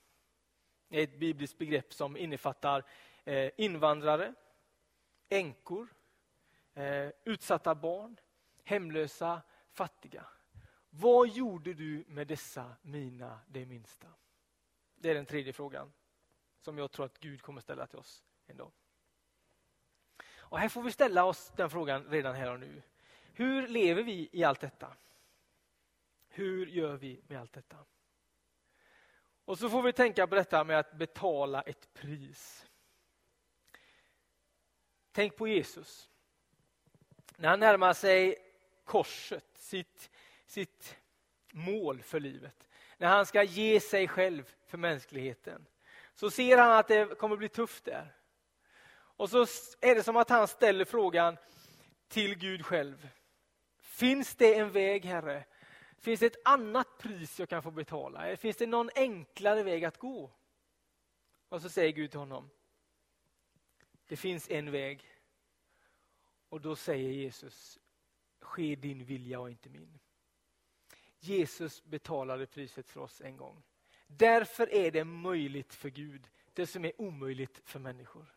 Det 0.88 0.98
är 0.98 1.04
ett 1.04 1.18
bibliskt 1.18 1.58
begrepp 1.58 1.92
som 1.92 2.16
innefattar 2.16 2.84
eh, 3.24 3.50
invandrare, 3.56 4.34
änkor, 5.28 5.88
eh, 6.74 7.08
utsatta 7.24 7.74
barn, 7.74 8.16
hemlösa, 8.64 9.42
fattiga. 9.72 10.26
Vad 10.90 11.28
gjorde 11.28 11.74
du 11.74 12.04
med 12.08 12.26
dessa 12.26 12.76
mina 12.82 13.40
det 13.46 13.66
minsta? 13.66 14.08
Det 14.94 15.10
är 15.10 15.14
den 15.14 15.26
tredje 15.26 15.52
frågan 15.52 15.92
som 16.60 16.78
jag 16.78 16.90
tror 16.90 17.06
att 17.06 17.20
Gud 17.20 17.42
kommer 17.42 17.60
ställa 17.60 17.86
till 17.86 17.98
oss 17.98 18.24
en 18.46 18.56
dag. 18.56 18.72
Och 20.36 20.58
här 20.58 20.68
får 20.68 20.82
vi 20.82 20.92
ställa 20.92 21.24
oss 21.24 21.52
den 21.56 21.70
frågan 21.70 22.04
redan 22.04 22.34
här 22.34 22.52
och 22.52 22.60
nu. 22.60 22.82
Hur 23.32 23.68
lever 23.68 24.02
vi 24.02 24.28
i 24.32 24.44
allt 24.44 24.60
detta? 24.60 24.96
Hur 26.28 26.66
gör 26.66 26.96
vi 26.96 27.22
med 27.26 27.40
allt 27.40 27.52
detta? 27.52 27.76
Och 29.44 29.58
så 29.58 29.70
får 29.70 29.82
vi 29.82 29.92
tänka 29.92 30.26
på 30.26 30.34
detta 30.34 30.64
med 30.64 30.78
att 30.78 30.92
betala 30.92 31.62
ett 31.62 31.94
pris. 31.94 32.66
Tänk 35.12 35.36
på 35.36 35.48
Jesus. 35.48 36.10
När 37.36 37.48
han 37.48 37.60
närmar 37.60 37.92
sig 37.92 38.36
korset, 38.84 39.44
sitt, 39.54 40.10
sitt 40.46 40.96
mål 41.52 42.02
för 42.02 42.20
livet. 42.20 42.68
När 42.98 43.08
han 43.08 43.26
ska 43.26 43.42
ge 43.42 43.80
sig 43.80 44.08
själv 44.08 44.54
för 44.66 44.78
mänskligheten. 44.78 45.66
Så 46.14 46.30
ser 46.30 46.58
han 46.58 46.72
att 46.72 46.88
det 46.88 47.18
kommer 47.18 47.36
bli 47.36 47.48
tufft 47.48 47.84
där. 47.84 48.14
Och 49.16 49.30
så 49.30 49.46
är 49.80 49.94
det 49.94 50.02
som 50.02 50.16
att 50.16 50.30
han 50.30 50.48
ställer 50.48 50.84
frågan 50.84 51.36
till 52.08 52.34
Gud 52.34 52.66
själv. 52.66 53.08
Finns 53.78 54.34
det 54.34 54.54
en 54.54 54.70
väg, 54.70 55.04
Herre, 55.04 55.44
Finns 56.04 56.20
det 56.20 56.26
ett 56.26 56.42
annat 56.44 56.98
pris 56.98 57.40
jag 57.40 57.48
kan 57.48 57.62
få 57.62 57.70
betala? 57.70 58.36
Finns 58.36 58.56
det 58.56 58.66
någon 58.66 58.90
enklare 58.94 59.62
väg 59.62 59.84
att 59.84 59.98
gå? 59.98 60.30
Och 61.48 61.62
så 61.62 61.68
säger 61.68 61.92
Gud 61.92 62.10
till 62.10 62.20
honom. 62.20 62.50
Det 64.08 64.16
finns 64.16 64.50
en 64.50 64.70
väg. 64.70 65.06
Och 66.48 66.60
då 66.60 66.76
säger 66.76 67.10
Jesus, 67.10 67.78
ske 68.40 68.76
din 68.76 69.04
vilja 69.04 69.40
och 69.40 69.50
inte 69.50 69.70
min. 69.70 69.98
Jesus 71.18 71.84
betalade 71.84 72.46
priset 72.46 72.90
för 72.90 73.00
oss 73.00 73.20
en 73.20 73.36
gång. 73.36 73.62
Därför 74.06 74.74
är 74.74 74.90
det 74.90 75.04
möjligt 75.04 75.74
för 75.74 75.88
Gud, 75.88 76.30
det 76.52 76.66
som 76.66 76.84
är 76.84 77.00
omöjligt 77.00 77.60
för 77.64 77.78
människor. 77.78 78.34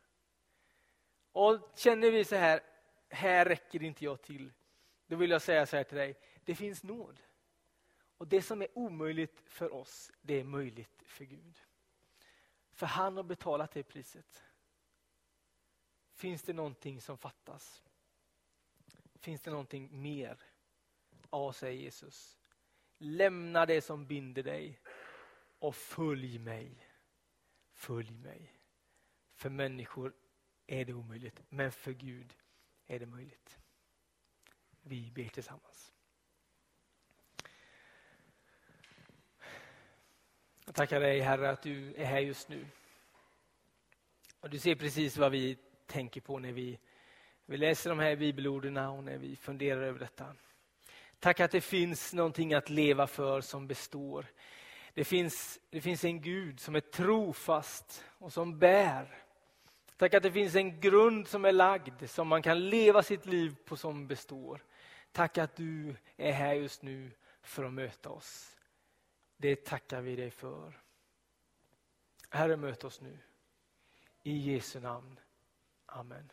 Och 1.32 1.71
Känner 1.75 2.12
vi 2.12 2.23
så 2.23 2.36
här, 2.36 2.62
här 3.10 3.45
räcker 3.45 3.84
inte 3.84 4.06
jag 4.06 4.21
till. 4.21 4.53
Då 5.08 5.15
vill 5.15 5.32
jag 5.32 5.41
säga 5.41 5.65
så 5.65 5.75
här 5.77 5.84
till 5.84 5.97
dig, 5.97 6.19
det 6.45 6.56
finns 6.56 6.84
nåd. 6.84 7.21
Och 8.17 8.27
det 8.27 8.41
som 8.41 8.62
är 8.62 8.77
omöjligt 8.77 9.43
för 9.45 9.73
oss, 9.73 10.12
det 10.21 10.34
är 10.34 10.43
möjligt 10.43 11.03
för 11.06 11.25
Gud. 11.25 11.62
För 12.71 12.86
han 12.86 13.17
har 13.17 13.23
betalat 13.23 13.71
det 13.71 13.84
priset. 13.84 14.43
Finns 16.12 16.43
det 16.43 16.53
någonting 16.53 17.01
som 17.01 17.17
fattas? 17.17 17.84
Finns 19.15 19.41
det 19.41 19.51
någonting 19.51 20.01
mer? 20.01 20.43
Ja, 21.32 21.53
säger 21.53 21.82
Jesus. 21.82 22.39
Lämna 22.97 23.65
det 23.65 23.82
som 23.82 24.08
binder 24.08 24.43
dig 24.43 24.80
och 25.60 25.75
följ 25.75 26.39
mig. 26.39 26.88
Följ 27.73 28.12
mig. 28.12 28.53
För 29.34 29.49
människor 29.49 30.13
är 30.67 30.86
det 30.86 30.93
omöjligt, 30.93 31.41
men 31.49 31.71
för 31.71 31.91
Gud 31.91 32.36
är 32.88 32.99
det 32.99 33.06
möjligt. 33.06 33.58
Vi 34.82 35.12
ber 35.12 35.27
tillsammans. 35.27 35.93
Jag 40.67 40.75
tackar 40.75 40.99
dig 40.99 41.19
Herre 41.19 41.49
att 41.49 41.62
du 41.62 41.93
är 41.97 42.06
här 42.06 42.19
just 42.19 42.49
nu. 42.49 42.65
Och 44.39 44.49
du 44.49 44.60
ser 44.60 44.75
precis 44.75 45.17
vad 45.17 45.32
vi 45.32 45.58
tänker 45.86 46.21
på 46.21 46.39
när 46.39 46.51
vi, 46.51 46.80
vi 47.45 47.58
läser 47.58 47.89
de 47.89 47.99
här 47.99 48.15
bibelorden 48.15 48.77
och 48.77 49.03
när 49.03 49.17
vi 49.17 49.36
funderar 49.36 49.82
över 49.82 49.99
detta. 49.99 50.36
Tack 51.19 51.39
att 51.39 51.51
det 51.51 51.62
finns 51.62 52.13
någonting 52.13 52.53
att 52.53 52.69
leva 52.69 53.08
för 53.08 53.41
som 53.41 53.67
består. 53.67 54.25
Det 54.93 55.03
finns, 55.03 55.60
det 55.69 55.82
finns 55.82 56.03
en 56.03 56.21
Gud 56.21 56.60
som 56.60 56.75
är 56.75 56.80
trofast 56.80 58.03
och 58.17 58.34
som 58.34 58.60
bär. 58.60 59.17
Tack 59.97 60.13
att 60.13 60.23
det 60.23 60.32
finns 60.32 60.56
en 60.56 60.80
grund 60.80 61.27
som 61.27 61.45
är 61.45 61.51
lagd 61.51 62.10
som 62.10 62.27
man 62.27 62.41
kan 62.41 62.69
leva 62.69 63.03
sitt 63.03 63.25
liv 63.25 63.56
på 63.65 63.75
som 63.75 64.08
består. 64.08 64.63
Tack 65.12 65.38
att 65.38 65.56
du 65.56 65.95
är 66.17 66.32
här 66.32 66.53
just 66.53 66.82
nu 66.82 67.12
för 67.41 67.63
att 67.63 67.73
möta 67.73 68.10
oss. 68.10 68.56
Det 69.38 69.65
tackar 69.65 70.02
vi 70.02 70.15
dig 70.15 70.32
för. 70.32 70.82
Herre, 72.30 72.58
möt 72.58 72.84
oss 72.84 73.02
nu. 73.02 73.19
I 74.23 74.38
Jesu 74.38 74.80
namn. 74.80 75.19
Amen. 75.86 76.32